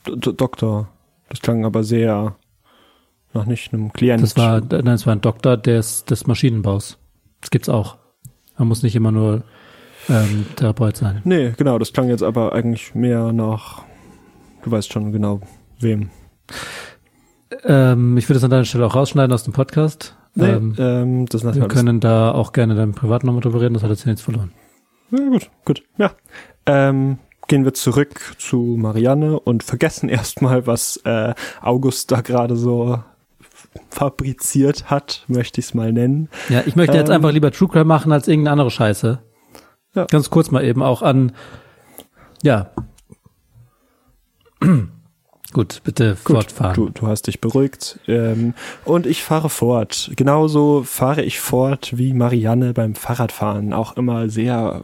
D 0.07 0.33
Doktor. 0.33 0.89
Das 1.29 1.41
klang 1.41 1.65
aber 1.65 1.83
sehr 1.83 2.35
nach 3.33 3.45
nicht 3.45 3.73
einem 3.73 3.91
Klienten. 3.93 4.23
Das 4.23 4.37
war, 4.37 4.61
nein, 4.61 4.85
das 4.85 5.05
war 5.05 5.13
ein 5.13 5.21
Doktor 5.21 5.57
des, 5.57 6.05
des 6.05 6.27
Maschinenbaus. 6.27 6.97
Das 7.41 7.49
gibt's 7.49 7.69
auch. 7.69 7.97
Man 8.57 8.67
muss 8.67 8.83
nicht 8.83 8.95
immer 8.95 9.11
nur 9.11 9.43
ähm, 10.09 10.45
Therapeut 10.55 10.97
sein. 10.97 11.21
Nee, 11.23 11.53
genau. 11.57 11.77
Das 11.77 11.93
klang 11.93 12.09
jetzt 12.09 12.23
aber 12.23 12.53
eigentlich 12.53 12.95
mehr 12.95 13.31
nach, 13.33 13.83
du 14.63 14.71
weißt 14.71 14.91
schon 14.91 15.11
genau, 15.11 15.41
wem. 15.79 16.09
Ähm, 17.63 18.17
ich 18.17 18.27
würde 18.27 18.37
es 18.37 18.43
an 18.43 18.51
deiner 18.51 18.65
Stelle 18.65 18.85
auch 18.85 18.95
rausschneiden 18.95 19.33
aus 19.33 19.43
dem 19.43 19.53
Podcast. 19.53 20.15
Nee, 20.33 20.49
ähm, 20.49 20.75
ähm, 20.77 21.25
das 21.27 21.43
wir 21.43 21.67
können 21.67 21.99
da 21.99 22.31
auch 22.31 22.53
gerne 22.53 22.75
deinem 22.75 22.93
Privaten 22.93 23.25
nochmal 23.25 23.41
drüber 23.41 23.61
reden, 23.61 23.73
das 23.73 23.83
hat 23.83 23.89
jetzt 23.89 24.05
nichts 24.05 24.21
verloren. 24.21 24.51
Ja, 25.11 25.29
gut, 25.29 25.49
gut. 25.65 25.83
Ja. 25.97 26.11
Ähm, 26.65 27.19
gehen 27.47 27.63
wir 27.63 27.73
zurück 27.73 28.35
zu 28.37 28.75
Marianne 28.77 29.39
und 29.39 29.63
vergessen 29.63 30.09
erstmal, 30.09 30.67
was 30.67 30.97
äh, 31.05 31.33
August 31.61 32.11
da 32.11 32.21
gerade 32.21 32.55
so 32.55 32.99
fabriziert 33.89 34.89
hat, 34.89 35.23
möchte 35.27 35.59
ich 35.59 35.67
es 35.67 35.73
mal 35.73 35.91
nennen. 35.93 36.29
Ja, 36.49 36.63
ich 36.65 36.75
möchte 36.75 36.97
jetzt 36.97 37.09
ähm, 37.09 37.15
einfach 37.15 37.31
lieber 37.31 37.51
True 37.51 37.69
Crime 37.69 37.85
machen 37.85 38.11
als 38.11 38.27
irgendeine 38.27 38.53
andere 38.53 38.71
Scheiße. 38.71 39.19
Ja. 39.95 40.05
Ganz 40.05 40.29
kurz 40.29 40.51
mal 40.51 40.63
eben 40.63 40.83
auch 40.83 41.01
an, 41.01 41.31
ja. 42.43 42.71
Gut, 45.57 45.81
bitte 45.83 46.15
Gut, 46.23 46.35
fortfahren. 46.35 46.75
Du, 46.75 46.89
du 46.89 47.07
hast 47.07 47.25
dich 47.25 47.41
beruhigt. 47.41 47.99
Ähm, 48.07 48.53
und 48.85 49.07
ich 49.07 49.23
fahre 49.23 49.49
fort. 49.49 50.11
Genauso 50.15 50.83
fahre 50.83 51.23
ich 51.23 51.39
fort 51.39 51.97
wie 51.97 52.13
Marianne 52.13 52.75
beim 52.75 52.93
Fahrradfahren. 52.93 53.73
Auch 53.73 53.97
immer 53.97 54.29
sehr 54.29 54.83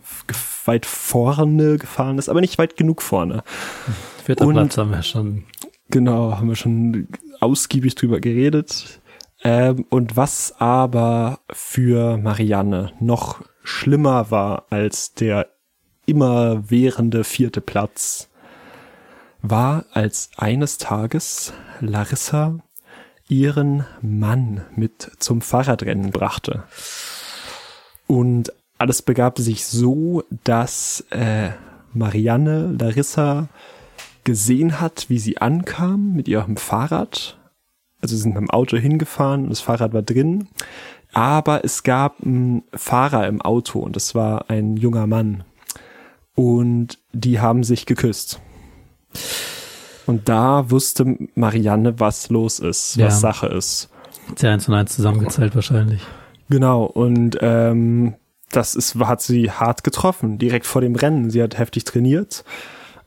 weit 0.65 0.87
vorne 0.87 1.77
gefahren 1.77 2.17
ist, 2.17 2.27
aber 2.27 2.41
nicht 2.41 2.57
weit 2.57 2.75
genug 2.75 3.03
vorne. 3.03 3.43
Vierter 4.25 4.47
und, 4.47 4.55
Platz 4.55 4.75
haben 4.79 4.89
wir 4.89 5.03
schon. 5.03 5.43
Genau, 5.91 6.31
haben 6.31 6.49
wir 6.49 6.55
schon 6.55 7.07
ausgiebig 7.39 7.93
drüber 7.93 8.19
geredet. 8.19 8.99
Ähm, 9.43 9.85
und 9.91 10.17
was 10.17 10.55
aber 10.57 11.37
für 11.51 12.17
Marianne 12.17 12.93
noch 12.99 13.41
schlimmer 13.63 14.31
war 14.31 14.65
als 14.71 15.13
der 15.13 15.49
immerwährende 16.07 17.23
vierte 17.23 17.61
Platz, 17.61 18.31
war, 19.43 19.85
als 19.91 20.31
eines 20.37 20.79
Tages 20.79 21.53
Larissa 21.81 22.57
ihren 23.27 23.85
Mann 24.01 24.61
mit 24.75 25.11
zum 25.19 25.41
Fahrradrennen 25.41 26.11
brachte. 26.11 26.63
Und 28.07 28.51
alles 28.77 29.01
begab 29.01 29.37
sich 29.37 29.65
so, 29.65 30.23
dass 30.43 31.05
äh, 31.11 31.51
Marianne 31.93 32.75
Larissa 32.79 33.49
gesehen 34.23 34.79
hat, 34.79 35.09
wie 35.09 35.19
sie 35.19 35.37
ankam 35.37 36.13
mit 36.13 36.27
ihrem 36.27 36.57
Fahrrad. 36.57 37.37
Also 38.01 38.15
sie 38.15 38.23
sind 38.23 38.33
mit 38.33 38.41
dem 38.41 38.49
Auto 38.49 38.77
hingefahren 38.77 39.43
und 39.43 39.49
das 39.49 39.61
Fahrrad 39.61 39.93
war 39.93 40.01
drin. 40.01 40.47
Aber 41.13 41.63
es 41.63 41.83
gab 41.83 42.23
einen 42.23 42.63
Fahrer 42.73 43.27
im 43.27 43.41
Auto 43.41 43.79
und 43.79 43.95
es 43.95 44.15
war 44.15 44.49
ein 44.49 44.77
junger 44.77 45.05
Mann. 45.05 45.43
Und 46.35 46.97
die 47.11 47.39
haben 47.39 47.63
sich 47.63 47.85
geküsst. 47.85 48.41
Und 50.05 50.27
da 50.29 50.69
wusste 50.69 51.17
Marianne, 51.35 51.99
was 51.99 52.29
los 52.29 52.59
ist, 52.59 52.95
ja. 52.97 53.07
was 53.07 53.21
Sache 53.21 53.47
ist. 53.47 53.89
Sie 54.35 54.47
eins 54.47 54.67
und 54.67 54.73
eins 54.73 54.95
zusammengezählt 54.95 55.55
wahrscheinlich. 55.55 56.01
Genau, 56.49 56.83
und 56.83 57.37
ähm, 57.41 58.15
das 58.51 58.75
ist, 58.75 58.95
hat 58.95 59.21
sie 59.21 59.51
hart 59.51 59.83
getroffen, 59.83 60.37
direkt 60.37 60.65
vor 60.65 60.81
dem 60.81 60.95
Rennen. 60.95 61.29
Sie 61.29 61.41
hat 61.41 61.57
heftig 61.57 61.85
trainiert, 61.85 62.43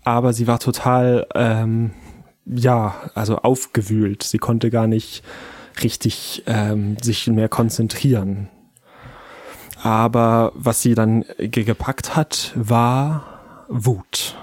aber 0.05 0.33
sie 0.33 0.47
war 0.47 0.59
total, 0.59 1.27
ähm, 1.35 1.93
ja, 2.47 2.95
also 3.15 3.37
aufgewühlt. 3.39 4.23
Sie 4.23 4.39
konnte 4.39 4.71
gar 4.71 4.87
nicht 4.87 5.23
richtig 5.83 6.45
ähm, 6.47 6.97
sich 7.03 7.27
mehr 7.27 7.49
konzentrieren. 7.49 8.49
Aber 9.83 10.53
was 10.55 10.81
sie 10.81 10.95
dann 10.95 11.25
gepackt 11.39 12.17
hat, 12.17 12.53
war 12.55 13.41
Wut. 13.69 14.37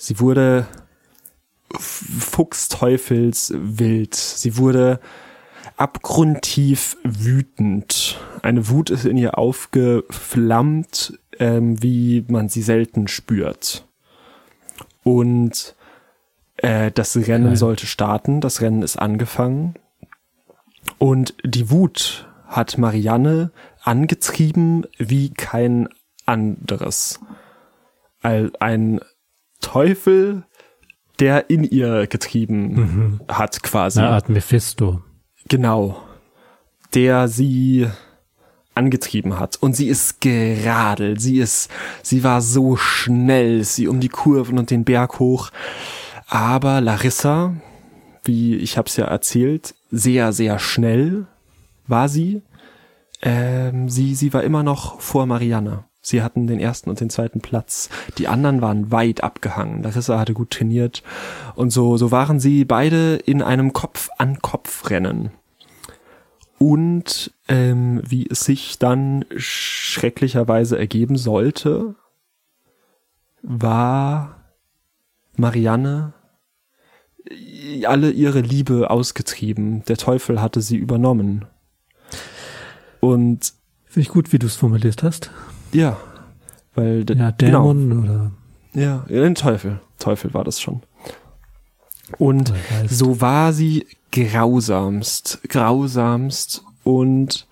Sie 0.00 0.20
wurde 0.20 0.68
fuchsteufelswild. 1.76 4.14
Sie 4.14 4.56
wurde 4.56 5.00
abgrundtief 5.76 6.96
wütend. 7.02 8.16
Eine 8.42 8.68
Wut 8.68 8.90
ist 8.90 9.04
in 9.04 9.16
ihr 9.16 9.36
aufgeflammt, 9.36 11.18
ähm, 11.40 11.82
wie 11.82 12.24
man 12.28 12.48
sie 12.48 12.62
selten 12.62 13.08
spürt. 13.08 13.88
Und 15.02 15.74
äh, 16.58 16.92
das 16.92 17.16
Rennen 17.16 17.46
Nein. 17.46 17.56
sollte 17.56 17.86
starten. 17.86 18.40
Das 18.40 18.60
Rennen 18.60 18.82
ist 18.82 18.98
angefangen. 18.98 19.74
Und 20.98 21.34
die 21.44 21.70
Wut 21.70 22.28
hat 22.46 22.78
Marianne 22.78 23.50
angetrieben 23.82 24.86
wie 24.96 25.30
kein 25.30 25.88
anderes. 26.24 27.18
Ein 28.22 29.00
Teufel, 29.60 30.44
der 31.18 31.50
in 31.50 31.64
ihr 31.64 32.06
getrieben 32.06 32.74
mhm. 32.74 33.20
hat 33.28 33.62
quasi. 33.62 34.00
Eine 34.00 34.10
Art 34.10 34.28
Mephisto. 34.28 35.02
Genau. 35.48 36.02
Der 36.94 37.28
sie 37.28 37.88
angetrieben 38.74 39.38
hat. 39.38 39.56
Und 39.56 39.74
sie 39.74 39.88
ist 39.88 40.20
geradelt. 40.20 41.20
Sie 41.20 41.38
ist, 41.38 41.70
sie 42.02 42.22
war 42.24 42.40
so 42.40 42.76
schnell, 42.76 43.64
sie 43.64 43.88
um 43.88 44.00
die 44.00 44.08
Kurven 44.08 44.58
und 44.58 44.70
den 44.70 44.84
Berg 44.84 45.18
hoch. 45.18 45.50
Aber 46.28 46.80
Larissa, 46.80 47.54
wie 48.24 48.56
ich 48.56 48.78
hab's 48.78 48.96
ja 48.96 49.06
erzählt, 49.06 49.74
sehr, 49.90 50.32
sehr 50.32 50.58
schnell 50.58 51.26
war 51.86 52.08
sie. 52.08 52.42
Ähm, 53.20 53.88
sie, 53.88 54.14
sie 54.14 54.32
war 54.32 54.44
immer 54.44 54.62
noch 54.62 55.00
vor 55.00 55.26
Marianne. 55.26 55.84
Sie 56.08 56.22
hatten 56.22 56.46
den 56.46 56.58
ersten 56.58 56.88
und 56.88 57.00
den 57.00 57.10
zweiten 57.10 57.40
Platz. 57.40 57.90
Die 58.16 58.28
anderen 58.28 58.62
waren 58.62 58.90
weit 58.90 59.22
abgehangen. 59.22 59.82
Larissa 59.82 60.18
hatte 60.18 60.32
gut 60.32 60.50
trainiert. 60.50 61.02
Und 61.54 61.70
so, 61.70 61.96
so 61.96 62.10
waren 62.10 62.40
sie 62.40 62.64
beide 62.64 63.16
in 63.16 63.42
einem 63.42 63.72
Kopf-an-Kopf-Rennen. 63.72 65.30
Und 66.58 67.32
ähm, 67.46 68.02
wie 68.04 68.26
es 68.28 68.40
sich 68.40 68.78
dann 68.78 69.24
schrecklicherweise 69.36 70.78
ergeben 70.78 71.16
sollte, 71.16 71.94
war 73.42 74.36
Marianne 75.36 76.14
alle 77.86 78.10
ihre 78.10 78.40
Liebe 78.40 78.90
ausgetrieben. 78.90 79.84
Der 79.84 79.98
Teufel 79.98 80.40
hatte 80.40 80.62
sie 80.62 80.76
übernommen. 80.76 81.44
Und 83.00 83.52
finde 83.84 84.00
ich 84.00 84.08
gut, 84.08 84.32
wie 84.32 84.38
du 84.38 84.46
es 84.46 84.56
formuliert 84.56 85.02
hast. 85.02 85.30
Ja, 85.72 85.96
weil 86.74 87.04
ja 87.08 87.32
Dämon 87.32 87.90
genau. 87.90 88.02
oder 88.02 88.30
ja, 88.74 89.04
den 89.08 89.34
Teufel, 89.34 89.80
Teufel 89.98 90.34
war 90.34 90.44
das 90.44 90.60
schon. 90.60 90.82
Und 92.16 92.52
so 92.88 93.20
war 93.20 93.52
sie 93.52 93.86
grausamst, 94.12 95.40
grausamst 95.48 96.64
und 96.84 97.46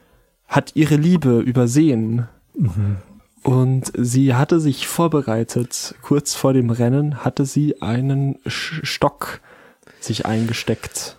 hat 0.47 0.73
ihre 0.75 0.97
Liebe 0.97 1.41
übersehen. 1.41 2.29
Mhm. 2.55 2.99
Und 3.43 3.93
sie 3.97 4.35
hatte 4.35 4.61
sich 4.61 4.87
vorbereitet, 4.87 5.95
kurz 6.03 6.35
vor 6.35 6.53
dem 6.53 6.71
Rennen 6.71 7.25
hatte 7.25 7.45
sie 7.45 7.81
einen 7.81 8.39
Sch 8.47 8.81
Stock 8.83 9.41
sich 10.01 10.27
eingesteckt. 10.27 11.17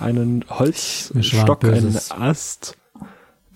Einen 0.00 0.44
Holzstock, 0.48 1.64
einen 1.64 1.96
Ast, 2.10 2.76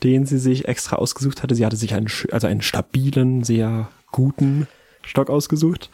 den 0.02 0.26
sie 0.26 0.38
sich 0.38 0.68
extra 0.68 0.96
ausgesucht 0.96 1.42
hatte. 1.42 1.54
Sie 1.54 1.64
hatte 1.64 1.76
sich 1.76 1.94
einen, 1.94 2.08
also 2.32 2.46
einen 2.46 2.62
stabilen, 2.62 3.44
sehr 3.44 3.88
guten 4.10 4.66
Stock 5.02 5.30
ausgesucht. 5.30 5.90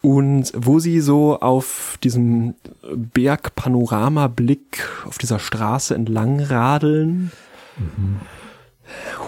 Und 0.00 0.52
wo 0.54 0.78
sie 0.78 1.00
so 1.00 1.40
auf 1.40 1.98
diesem 2.04 2.54
Bergpanoramablick 2.82 4.86
auf 5.04 5.18
dieser 5.18 5.40
Straße 5.40 5.94
entlang 5.94 6.40
radeln, 6.40 7.32
mhm. 7.76 8.20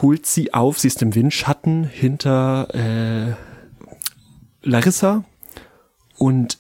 holt 0.01 0.27
sie 0.27 0.55
auf, 0.55 0.79
sie 0.79 0.89
ist 0.89 1.03
im 1.03 1.15
Windschatten 1.15 1.85
hinter 1.85 2.69
äh, 2.73 3.35
Larissa 4.63 5.25
und 6.17 6.59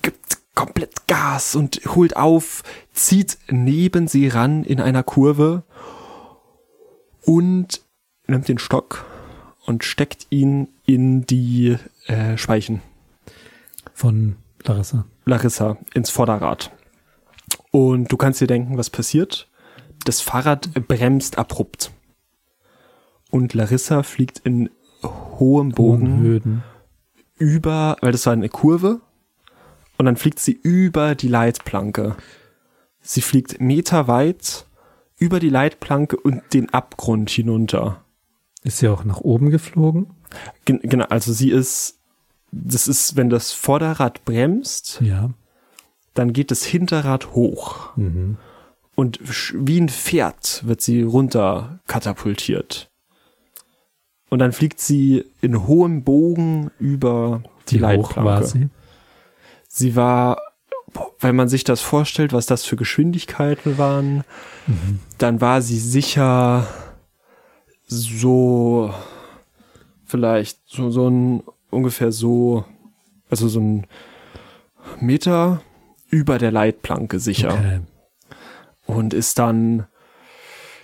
gibt 0.00 0.38
komplett 0.54 1.06
Gas 1.06 1.54
und 1.54 1.82
holt 1.94 2.16
auf, 2.16 2.62
zieht 2.94 3.36
neben 3.50 4.08
sie 4.08 4.28
ran 4.28 4.64
in 4.64 4.80
einer 4.80 5.02
Kurve 5.02 5.64
und 7.28 7.82
nimmt 8.26 8.48
den 8.48 8.58
Stock 8.58 9.04
und 9.66 9.84
steckt 9.84 10.26
ihn 10.30 10.68
in 10.86 11.26
die 11.26 11.76
äh, 12.06 12.38
Speichen. 12.38 12.80
Von 13.92 14.36
Larissa. 14.64 15.04
Larissa 15.26 15.76
ins 15.92 16.08
Vorderrad. 16.08 16.72
Und 17.70 18.10
du 18.10 18.16
kannst 18.16 18.40
dir 18.40 18.46
denken, 18.46 18.78
was 18.78 18.88
passiert. 18.88 19.46
Das 20.06 20.22
Fahrrad 20.22 20.72
bremst 20.88 21.36
abrupt. 21.36 21.90
Und 23.30 23.52
Larissa 23.52 24.02
fliegt 24.02 24.38
in 24.38 24.70
hohem 25.02 25.72
Bogen 25.72 26.62
über, 27.36 27.98
weil 28.00 28.12
das 28.12 28.24
war 28.24 28.32
eine 28.32 28.48
Kurve. 28.48 29.02
Und 29.98 30.06
dann 30.06 30.16
fliegt 30.16 30.38
sie 30.38 30.52
über 30.52 31.14
die 31.14 31.28
Leitplanke. 31.28 32.16
Sie 33.02 33.20
fliegt 33.20 33.60
meterweit 33.60 34.64
über 35.18 35.40
die 35.40 35.50
Leitplanke 35.50 36.16
und 36.16 36.42
den 36.54 36.72
Abgrund 36.72 37.30
hinunter. 37.30 38.04
Ist 38.62 38.78
sie 38.78 38.88
auch 38.88 39.04
nach 39.04 39.20
oben 39.20 39.50
geflogen? 39.50 40.08
Gen 40.64 40.80
genau, 40.82 41.06
also 41.06 41.32
sie 41.32 41.50
ist 41.50 41.98
das 42.50 42.88
ist, 42.88 43.16
wenn 43.16 43.30
das 43.30 43.52
Vorderrad 43.52 44.24
bremst, 44.24 45.00
ja. 45.00 45.30
dann 46.14 46.32
geht 46.32 46.50
das 46.50 46.64
Hinterrad 46.64 47.34
hoch. 47.34 47.96
Mhm. 47.96 48.36
Und 48.94 49.20
wie 49.54 49.80
ein 49.80 49.88
Pferd 49.88 50.62
wird 50.66 50.80
sie 50.80 51.02
runter 51.02 51.80
katapultiert. 51.86 52.90
Und 54.28 54.40
dann 54.40 54.52
fliegt 54.52 54.80
sie 54.80 55.24
in 55.40 55.66
hohem 55.66 56.02
Bogen 56.02 56.70
über 56.78 57.42
die 57.68 57.76
wie 57.76 57.80
Leitplanke. 57.80 58.20
Hoch 58.20 58.24
war 58.24 58.42
sie? 58.44 58.68
sie 59.68 59.94
war, 59.94 60.38
wenn 61.20 61.36
man 61.36 61.48
sich 61.48 61.64
das 61.64 61.80
vorstellt, 61.80 62.32
was 62.32 62.46
das 62.46 62.64
für 62.64 62.76
Geschwindigkeiten 62.76 63.78
waren, 63.78 64.24
mhm. 64.66 65.00
dann 65.18 65.40
war 65.40 65.62
sie 65.62 65.78
sicher 65.78 66.66
so 67.86 68.92
vielleicht 70.04 70.58
so, 70.66 70.90
so 70.90 71.08
ein 71.08 71.42
ungefähr 71.70 72.12
so, 72.12 72.64
also 73.30 73.48
so 73.48 73.60
ein 73.60 73.86
Meter 75.00 75.62
über 76.08 76.38
der 76.38 76.50
Leitplanke 76.50 77.20
sicher. 77.20 77.52
Okay. 77.52 77.80
Und 78.86 79.12
ist 79.12 79.38
dann 79.38 79.86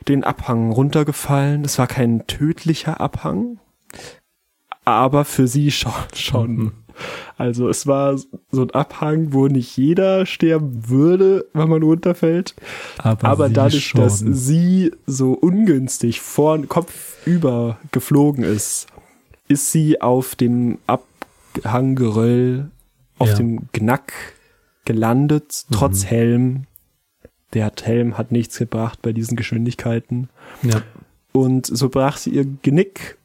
den 0.08 0.24
Abhang 0.24 0.70
runtergefallen. 0.70 1.64
Es 1.64 1.78
war 1.78 1.86
kein 1.86 2.26
tödlicher 2.26 3.00
Abhang, 3.00 3.58
aber 4.84 5.24
für 5.24 5.48
sie 5.48 5.70
schon. 5.70 5.92
schon. 6.14 6.56
Mhm. 6.56 6.72
Also 7.36 7.68
es 7.68 7.86
war 7.86 8.16
so 8.50 8.62
ein 8.62 8.70
Abhang, 8.70 9.32
wo 9.32 9.48
nicht 9.48 9.76
jeder 9.76 10.26
sterben 10.26 10.88
würde, 10.88 11.46
wenn 11.52 11.68
man 11.68 11.82
runterfällt. 11.82 12.54
Aber, 12.98 13.28
aber 13.28 13.48
dadurch, 13.48 13.88
schon. 13.88 14.00
dass 14.00 14.18
sie 14.18 14.92
so 15.06 15.32
ungünstig 15.32 16.20
vor 16.20 16.60
Kopf 16.66 17.26
über 17.26 17.78
geflogen 17.92 18.44
ist, 18.44 18.86
ist 19.48 19.72
sie 19.72 20.00
auf 20.00 20.34
dem 20.34 20.78
Abhanggeröll, 20.86 22.70
auf 23.18 23.28
ja. 23.30 23.34
dem 23.34 23.68
Gnack 23.72 24.12
gelandet, 24.84 25.64
trotz 25.70 26.04
mhm. 26.04 26.08
Helm. 26.08 26.64
Der 27.52 27.70
Helm 27.82 28.18
hat 28.18 28.32
nichts 28.32 28.58
gebracht 28.58 29.00
bei 29.02 29.12
diesen 29.12 29.36
Geschwindigkeiten. 29.36 30.28
Ja. 30.62 30.82
Und 31.32 31.66
so 31.66 31.88
brach 31.88 32.16
sie 32.16 32.30
ihr 32.30 32.46
Genick 32.62 33.16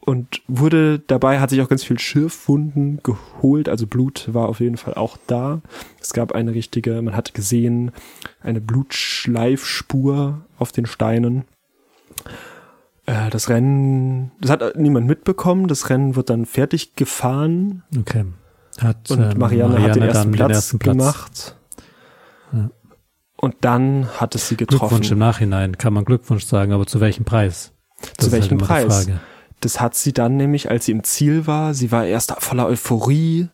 und 0.00 0.42
wurde 0.48 0.98
dabei, 0.98 1.40
hat 1.40 1.50
sich 1.50 1.60
auch 1.60 1.68
ganz 1.68 1.84
viel 1.84 1.98
Schürfwunden 1.98 3.00
geholt, 3.02 3.68
also 3.68 3.86
Blut 3.86 4.32
war 4.32 4.48
auf 4.48 4.60
jeden 4.60 4.76
Fall 4.76 4.94
auch 4.94 5.18
da. 5.26 5.60
Es 6.00 6.12
gab 6.12 6.32
eine 6.32 6.54
richtige, 6.54 7.02
man 7.02 7.14
hat 7.14 7.34
gesehen, 7.34 7.92
eine 8.40 8.60
Blutschleifspur 8.60 10.40
auf 10.58 10.72
den 10.72 10.86
Steinen. 10.86 11.44
Äh, 13.06 13.30
das 13.30 13.48
Rennen, 13.48 14.32
das 14.40 14.50
hat 14.50 14.76
niemand 14.76 15.06
mitbekommen. 15.06 15.68
Das 15.68 15.90
Rennen 15.90 16.16
wird 16.16 16.30
dann 16.30 16.46
fertig 16.46 16.96
gefahren. 16.96 17.82
Okay. 17.98 18.24
Hat, 18.78 19.10
und 19.10 19.20
ähm, 19.20 19.38
Marianne, 19.38 19.74
Marianne 19.74 19.82
hat 19.82 19.96
den 19.96 20.02
ersten, 20.02 20.30
Platz, 20.32 20.48
den 20.48 20.54
ersten 20.54 20.78
Platz 20.78 20.96
gemacht. 20.96 21.56
Ja. 22.52 22.70
Und 23.36 23.56
dann 23.60 24.08
hat 24.18 24.34
es 24.34 24.48
sie 24.48 24.56
getroffen. 24.56 24.88
Glückwunsch 24.88 25.10
im 25.10 25.18
Nachhinein, 25.18 25.76
kann 25.76 25.92
man 25.92 26.04
Glückwunsch 26.04 26.44
sagen, 26.44 26.72
aber 26.72 26.86
zu 26.86 27.00
welchem 27.00 27.24
Preis? 27.24 27.72
Das 28.16 28.26
zu 28.26 28.32
welchem 28.32 28.58
halt 28.60 28.88
Preis? 28.88 29.10
Das 29.60 29.80
hat 29.80 29.94
sie 29.94 30.12
dann 30.12 30.36
nämlich, 30.36 30.70
als 30.70 30.86
sie 30.86 30.92
im 30.92 31.04
Ziel 31.04 31.46
war, 31.46 31.74
sie 31.74 31.92
war 31.92 32.06
erst 32.06 32.32
voller 32.38 32.66
Euphorie, 32.66 33.48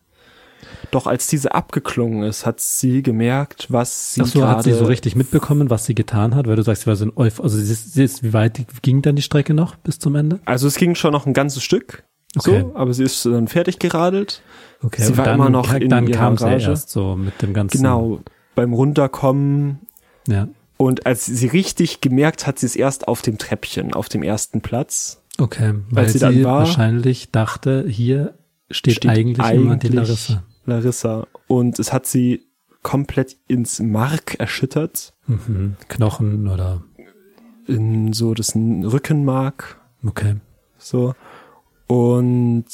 doch 0.91 1.05
als 1.05 1.27
diese 1.27 1.53
abgeklungen 1.53 2.23
ist, 2.23 2.45
hat 2.45 2.59
sie 2.59 3.03
gemerkt, 3.03 3.67
was 3.69 4.13
sie 4.13 4.21
Ach 4.21 4.27
so, 4.27 4.47
hat 4.47 4.63
sie 4.63 4.73
so 4.73 4.85
richtig 4.85 5.15
mitbekommen, 5.15 5.69
was 5.69 5.85
sie 5.85 5.95
getan 5.95 6.33
hat, 6.35 6.47
weil 6.47 6.55
du 6.55 6.63
sagst, 6.63 6.83
sie 6.83 6.87
war 6.87 6.95
so 6.95 7.05
ein 7.05 7.11
Euph 7.15 7.41
also 7.41 7.57
sie 7.57 7.71
ist, 7.71 7.93
sie 7.93 8.03
ist, 8.03 8.23
wie 8.23 8.33
weit 8.33 8.65
ging 8.81 9.01
dann 9.01 9.15
die 9.15 9.21
Strecke 9.21 9.53
noch 9.53 9.75
bis 9.75 9.99
zum 9.99 10.15
Ende? 10.15 10.39
Also 10.45 10.67
es 10.67 10.75
ging 10.75 10.95
schon 10.95 11.11
noch 11.11 11.25
ein 11.25 11.33
ganzes 11.33 11.63
Stück, 11.63 12.03
okay. 12.37 12.61
so, 12.61 12.75
aber 12.75 12.93
sie 12.93 13.03
ist 13.03 13.25
dann 13.25 13.47
fertig 13.47 13.79
geradelt. 13.79 14.41
Okay, 14.81 15.01
sie 15.01 15.17
war 15.17 15.25
dann, 15.25 15.35
immer 15.35 15.49
noch 15.49 15.73
in 15.73 15.89
dann 15.89 16.09
kam 16.11 16.35
Garage. 16.35 16.65
sie 16.65 16.69
erst 16.69 16.89
so 16.89 17.15
mit 17.15 17.41
dem 17.41 17.53
ganzen. 17.53 17.77
Genau, 17.77 18.21
beim 18.55 18.73
Runterkommen. 18.73 19.79
Ja. 20.27 20.47
Und 20.77 21.07
als 21.07 21.25
sie 21.25 21.47
richtig 21.47 22.01
gemerkt 22.01 22.45
hat, 22.45 22.59
sie 22.59 22.67
ist 22.67 22.75
erst 22.75 23.07
auf 23.07 23.23
dem 23.23 23.39
Treppchen, 23.39 23.93
auf 23.93 24.09
dem 24.09 24.21
ersten 24.21 24.61
Platz. 24.61 25.23
Okay, 25.37 25.75
weil 25.89 26.05
als 26.05 26.13
sie, 26.13 26.19
sie 26.19 26.25
dann 26.25 26.43
war, 26.43 26.59
wahrscheinlich 26.59 27.31
dachte, 27.31 27.85
hier 27.87 28.37
steht, 28.71 28.95
steht 28.95 29.11
eigentlich, 29.11 29.39
eigentlich 29.39 29.61
jemand 29.61 29.83
die 29.83 29.87
Larissa. 29.89 30.43
Larissa. 30.65 31.27
Und 31.47 31.79
es 31.79 31.93
hat 31.93 32.05
sie 32.05 32.47
komplett 32.83 33.37
ins 33.47 33.79
Mark 33.79 34.35
erschüttert. 34.39 35.13
Mhm. 35.27 35.75
Knochen 35.87 36.47
oder? 36.47 36.83
In 37.67 38.13
so 38.13 38.33
das 38.33 38.55
Rückenmark. 38.55 39.79
Okay. 40.05 40.37
So. 40.77 41.13
Und 41.87 42.65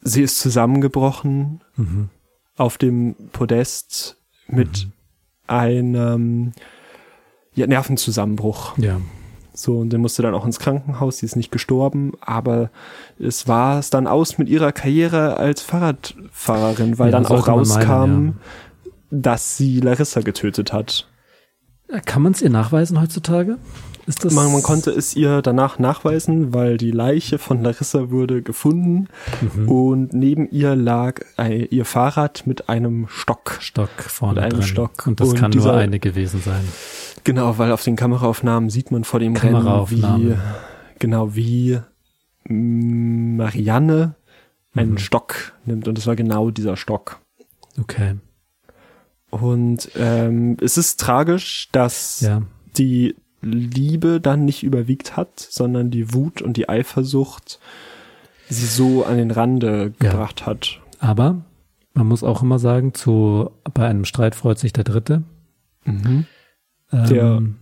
sie 0.00 0.22
ist 0.22 0.38
zusammengebrochen 0.40 1.62
mhm. 1.76 2.08
auf 2.56 2.78
dem 2.78 3.14
Podest 3.32 4.16
mit 4.48 4.86
mhm. 4.86 4.92
einem 5.46 6.52
ja, 7.54 7.66
Nervenzusammenbruch. 7.66 8.78
Ja. 8.78 9.00
So, 9.54 9.78
und 9.78 9.90
der 9.90 9.98
musste 9.98 10.22
dann 10.22 10.34
auch 10.34 10.46
ins 10.46 10.58
Krankenhaus, 10.58 11.18
sie 11.18 11.26
ist 11.26 11.36
nicht 11.36 11.52
gestorben, 11.52 12.12
aber 12.20 12.70
es 13.18 13.48
war 13.48 13.78
es 13.78 13.90
dann 13.90 14.06
aus 14.06 14.38
mit 14.38 14.48
ihrer 14.48 14.72
Karriere 14.72 15.36
als 15.36 15.60
Fahrradfahrerin, 15.60 16.98
weil 16.98 17.12
ja, 17.12 17.20
dann 17.20 17.26
auch 17.26 17.48
rauskam, 17.48 17.86
meinen, 17.86 18.38
ja. 18.84 18.90
dass 19.10 19.58
sie 19.58 19.80
Larissa 19.80 20.22
getötet 20.22 20.72
hat. 20.72 21.06
Kann 22.06 22.22
man 22.22 22.32
es 22.32 22.40
ihr 22.40 22.48
nachweisen 22.48 23.00
heutzutage? 23.00 23.58
Man, 24.30 24.50
man, 24.50 24.62
konnte 24.62 24.90
es 24.90 25.14
ihr 25.14 25.42
danach 25.42 25.78
nachweisen, 25.78 26.52
weil 26.52 26.76
die 26.76 26.90
Leiche 26.90 27.38
von 27.38 27.62
Larissa 27.62 28.10
wurde 28.10 28.42
gefunden 28.42 29.06
mhm. 29.40 29.68
und 29.68 30.12
neben 30.12 30.50
ihr 30.50 30.74
lag 30.74 31.20
ein, 31.36 31.68
ihr 31.70 31.84
Fahrrad 31.84 32.44
mit 32.46 32.68
einem 32.68 33.06
Stock. 33.08 33.58
Stock 33.60 33.90
vorne 33.98 34.34
mit 34.34 34.44
einem 34.44 34.60
drin. 34.60 34.68
Stock. 34.68 35.06
Und 35.06 35.20
das 35.20 35.28
und 35.28 35.38
kann 35.38 35.52
nur 35.52 35.72
eine 35.72 36.00
gewesen 36.00 36.40
sein. 36.44 36.64
Genau, 37.24 37.58
weil 37.58 37.72
auf 37.72 37.84
den 37.84 37.96
Kameraaufnahmen 37.96 38.70
sieht 38.70 38.90
man 38.90 39.04
vor 39.04 39.20
dem 39.20 39.36
Rennen, 39.36 39.64
wie, 39.90 40.36
genau, 40.98 41.34
wie 41.34 41.78
Marianne 42.48 44.16
einen 44.74 44.92
mhm. 44.92 44.98
Stock 44.98 45.52
nimmt 45.64 45.86
und 45.88 45.98
es 45.98 46.06
war 46.06 46.16
genau 46.16 46.50
dieser 46.50 46.76
Stock. 46.76 47.20
Okay. 47.80 48.16
Und 49.30 49.90
ähm, 49.96 50.56
es 50.60 50.76
ist 50.76 51.00
tragisch, 51.00 51.68
dass 51.72 52.20
ja. 52.20 52.42
die 52.76 53.14
Liebe 53.40 54.20
dann 54.20 54.44
nicht 54.44 54.62
überwiegt 54.62 55.16
hat, 55.16 55.40
sondern 55.40 55.90
die 55.90 56.12
Wut 56.12 56.42
und 56.42 56.56
die 56.56 56.68
Eifersucht 56.68 57.58
sie 58.48 58.66
so 58.66 59.04
an 59.04 59.16
den 59.16 59.30
Rande 59.30 59.92
ja. 60.00 60.10
gebracht 60.10 60.46
hat. 60.46 60.80
Aber 60.98 61.42
man 61.94 62.06
muss 62.06 62.22
auch 62.22 62.42
immer 62.42 62.58
sagen, 62.58 62.94
zu 62.94 63.50
bei 63.74 63.86
einem 63.86 64.04
Streit 64.04 64.34
freut 64.34 64.58
sich 64.58 64.72
der 64.72 64.84
Dritte. 64.84 65.22
Mhm. 65.84 66.26
Der, 66.92 67.40
ähm, 67.40 67.56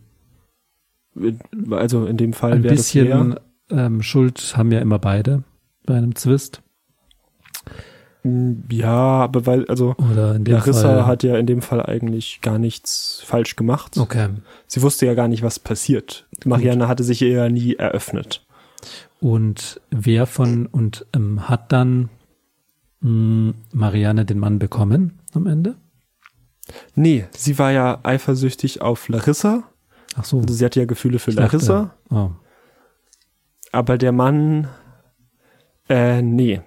also 1.70 2.06
in 2.06 2.16
dem 2.16 2.32
Fall 2.32 2.52
ein 2.52 2.62
bisschen 2.62 3.36
ähm, 3.70 4.02
Schuld 4.02 4.54
haben 4.56 4.72
ja 4.72 4.80
immer 4.80 4.98
beide 4.98 5.44
bei 5.86 5.94
einem 5.96 6.14
Zwist. 6.14 6.62
Mm, 8.22 8.54
Ja, 8.70 8.92
aber 9.22 9.46
weil, 9.46 9.66
also 9.66 9.94
Oder 10.10 10.38
Larissa 10.38 10.82
Fall. 10.88 11.06
hat 11.06 11.22
ja 11.22 11.36
in 11.36 11.46
dem 11.46 11.62
Fall 11.62 11.84
eigentlich 11.84 12.40
gar 12.42 12.58
nichts 12.58 13.22
falsch 13.24 13.56
gemacht. 13.56 13.96
okay. 13.98 14.28
Sie 14.66 14.82
wusste 14.82 15.06
ja 15.06 15.14
gar 15.14 15.28
nicht, 15.28 15.42
was 15.42 15.58
passiert. 15.58 16.26
Marianne 16.44 16.88
hatte 16.88 17.04
sich 17.04 17.20
ja 17.20 17.48
nie 17.48 17.74
eröffnet. 17.76 18.44
Und 19.20 19.80
wer 19.90 20.26
von 20.26 20.66
und 20.66 21.06
ähm, 21.14 21.48
hat 21.48 21.70
dann 21.72 22.08
mh, 23.00 23.52
Marianne 23.72 24.24
den 24.24 24.38
Mann 24.38 24.58
bekommen 24.58 25.18
am 25.34 25.46
Ende? 25.46 25.76
Nee, 26.94 27.26
sie 27.36 27.58
war 27.58 27.72
ja 27.72 28.00
eifersüchtig 28.02 28.80
auf 28.82 29.08
Larissa. 29.08 29.64
Ach 30.16 30.24
so. 30.24 30.38
Also 30.40 30.54
sie 30.54 30.64
hatte 30.64 30.80
ja 30.80 30.86
Gefühle 30.86 31.18
für 31.18 31.30
Ich 31.30 31.36
dachte- 31.36 31.56
Larissa. 31.56 31.94
Oh. 32.10 32.30
Aber 33.72 33.98
der 33.98 34.12
Mann, 34.12 34.68
äh, 35.88 36.22
nee. 36.22 36.60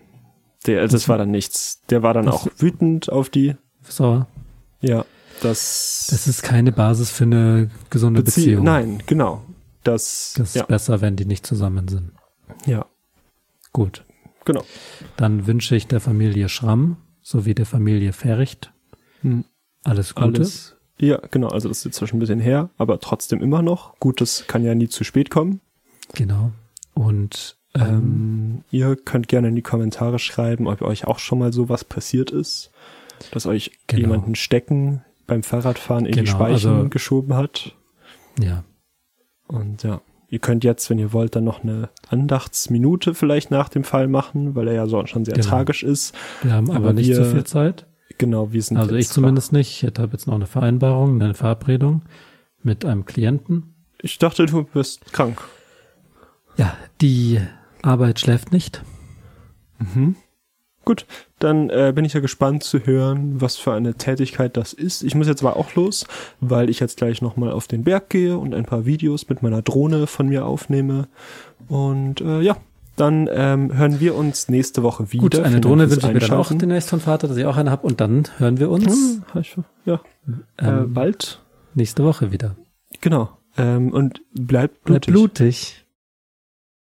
Der, 0.65 0.81
also 0.81 0.95
das 0.95 1.09
war 1.09 1.17
dann 1.17 1.31
nichts. 1.31 1.81
Der 1.89 2.03
war 2.03 2.13
dann 2.13 2.25
Das- 2.25 2.35
auch 2.35 2.47
wütend 2.57 3.11
auf 3.11 3.29
die. 3.29 3.55
So. 3.81 4.25
Ja, 4.79 5.05
das, 5.41 6.07
Das 6.09 6.27
ist 6.27 6.41
keine 6.43 6.71
Basis 6.71 7.11
für 7.11 7.25
eine 7.25 7.69
gesunde 7.89 8.21
Bezie- 8.21 8.25
Beziehung. 8.25 8.63
Nein, 8.65 9.03
genau. 9.05 9.43
Das, 9.83 10.33
Das 10.37 10.49
ist 10.49 10.55
ja, 10.55 10.63
besser, 10.65 11.01
wenn 11.01 11.17
die 11.17 11.25
nicht 11.25 11.45
zusammen 11.45 11.89
sind. 11.89 12.11
ja, 12.65 12.85
Gut. 13.73 14.05
genau. 14.45 14.63
Dann 15.17 15.45
wünsche 15.47 15.75
ich 15.75 15.87
der 15.87 15.99
Familie 15.99 16.47
Schramm 16.47 16.95
sowie 17.21 17.53
der 17.53 17.65
Familie 17.65 18.13
Fercht 18.13 18.71
Hm. 19.21 19.43
Alles 19.83 20.15
Gute. 20.15 20.27
Alles. 20.27 20.75
Ja, 20.99 21.19
genau. 21.31 21.47
Also 21.49 21.67
das 21.69 21.79
ist 21.79 21.85
jetzt 21.85 21.99
schon 22.09 22.17
ein 22.17 22.19
bisschen 22.19 22.39
her, 22.39 22.69
aber 22.77 22.99
trotzdem 22.99 23.41
immer 23.41 23.61
noch. 23.61 23.97
Gutes 23.99 24.45
kann 24.47 24.63
ja 24.63 24.75
nie 24.75 24.87
zu 24.87 25.03
spät 25.03 25.29
kommen. 25.29 25.59
Genau. 26.13 26.51
Und 26.93 27.57
ähm, 27.75 27.81
Ähm, 27.81 28.63
ihr 28.71 28.95
könnt 28.95 29.27
gerne 29.27 29.47
in 29.47 29.55
die 29.55 29.61
Kommentare 29.63 30.19
schreiben, 30.19 30.67
ob 30.67 30.81
euch 30.83 31.05
auch 31.07 31.17
schon 31.19 31.39
mal 31.39 31.51
sowas 31.51 31.83
passiert 31.83 32.29
ist, 32.31 32.69
dass 33.31 33.45
euch 33.47 33.71
Genau. 33.87 34.01
jemanden 34.01 34.35
Stecken 34.35 35.03
beim 35.25 35.41
Fahrradfahren 35.41 36.05
in 36.05 36.11
die 36.13 36.19
Genau, 36.19 36.31
Speichen 36.31 36.69
also- 36.75 36.89
geschoben 36.89 37.33
hat. 37.35 37.73
ja, 38.39 38.63
Und 39.47 39.81
ja, 39.83 40.01
ihr 40.29 40.39
könnt 40.39 40.63
jetzt, 40.63 40.89
wenn 40.91 40.99
ihr 40.99 41.13
wollt, 41.13 41.35
dann 41.35 41.43
noch 41.45 41.63
eine 41.63 41.89
Andachtsminute 42.09 43.13
vielleicht 43.15 43.49
nach 43.51 43.69
dem 43.69 43.83
Fall 43.83 44.07
machen, 44.07 44.55
weil 44.55 44.67
er 44.67 44.73
ja 44.75 44.87
so 44.87 45.03
schon 45.07 45.25
sehr 45.25 45.33
Genau. 45.35 45.47
tragisch 45.47 45.83
ist. 45.83 46.13
wir 46.43 46.53
haben 46.53 46.69
aber, 46.69 46.77
Aber 46.77 46.93
nicht 46.93 47.07
wir 47.07 47.15
so 47.15 47.25
viel 47.25 47.43
Zeit. 47.43 47.87
Genau, 48.23 48.53
wir 48.53 48.61
sind 48.61 48.77
Also 48.77 48.95
ich 48.95 49.09
zumindest 49.09 49.51
nicht. 49.51 49.83
Ich 49.83 49.99
habe 49.99 50.13
jetzt 50.13 50.27
noch 50.27 50.35
eine 50.35 50.45
Vereinbarung, 50.45 51.21
eine 51.21 51.33
Verabredung 51.33 52.03
mit 52.61 52.85
einem 52.85 53.03
Klienten. 53.03 53.75
Ich 54.01 54.17
dachte, 54.17 54.45
du 54.45 54.63
bist 54.63 55.11
krank. 55.11 55.41
Ja, 56.55 56.73
die 57.01 57.41
Arbeit 57.81 58.21
schläft 58.21 58.53
nicht. 58.53 58.81
Gut, 60.85 61.05
dann 61.39 61.69
äh, 61.69 61.91
bin 61.93 62.05
ich 62.05 62.13
ja 62.13 62.21
gespannt 62.21 62.63
zu 62.63 62.85
hören, 62.85 63.41
was 63.41 63.57
für 63.57 63.73
eine 63.73 63.95
Tätigkeit 63.95 64.55
das 64.55 64.71
ist. 64.71 65.03
Ich 65.03 65.15
muss 65.15 65.27
jetzt 65.27 65.43
aber 65.43 65.57
auch 65.57 65.75
los, 65.75 66.05
weil 66.39 66.69
ich 66.69 66.79
jetzt 66.79 66.95
gleich 66.95 67.21
nochmal 67.21 67.51
auf 67.51 67.67
den 67.67 67.83
Berg 67.83 68.09
gehe 68.09 68.37
und 68.37 68.55
ein 68.55 68.63
paar 68.63 68.85
Videos 68.85 69.27
mit 69.27 69.43
meiner 69.43 69.61
Drohne 69.61 70.07
von 70.07 70.29
mir 70.29 70.45
aufnehme. 70.45 71.09
Und 71.67 72.21
äh, 72.21 72.39
ja, 72.39 72.55
dann 72.95 73.27
ähm, 73.31 73.75
hören 73.75 73.99
wir 73.99 74.15
uns 74.15 74.49
nächste 74.49 74.83
Woche 74.83 75.11
wieder. 75.11 75.21
Gut, 75.21 75.39
eine 75.39 75.61
Drohne 75.61 75.89
wünsche 75.89 76.07
ich 76.07 76.13
mir 76.13 76.19
dann 76.19 76.31
auch 76.37 76.51
demnächst 76.51 76.89
von 76.89 76.99
Vater, 76.99 77.27
dass 77.27 77.37
ich 77.37 77.45
auch 77.45 77.57
eine 77.57 77.71
habe. 77.71 77.85
Und 77.87 77.99
dann 78.01 78.23
hören 78.37 78.59
wir 78.59 78.69
uns 78.69 79.21
Hm, 79.33 79.63
Ja, 79.85 79.99
äh, 80.57 80.65
ähm, 80.67 80.93
bald. 80.93 81.41
nächste 81.73 82.03
Woche 82.03 82.31
wieder. 82.31 82.55
Genau. 83.01 83.29
Ähm, 83.57 83.91
und 83.91 84.21
bleibt 84.33 84.83
Bleibt 84.83 85.05
blutig. 85.07 85.13
blutig. 85.13 85.82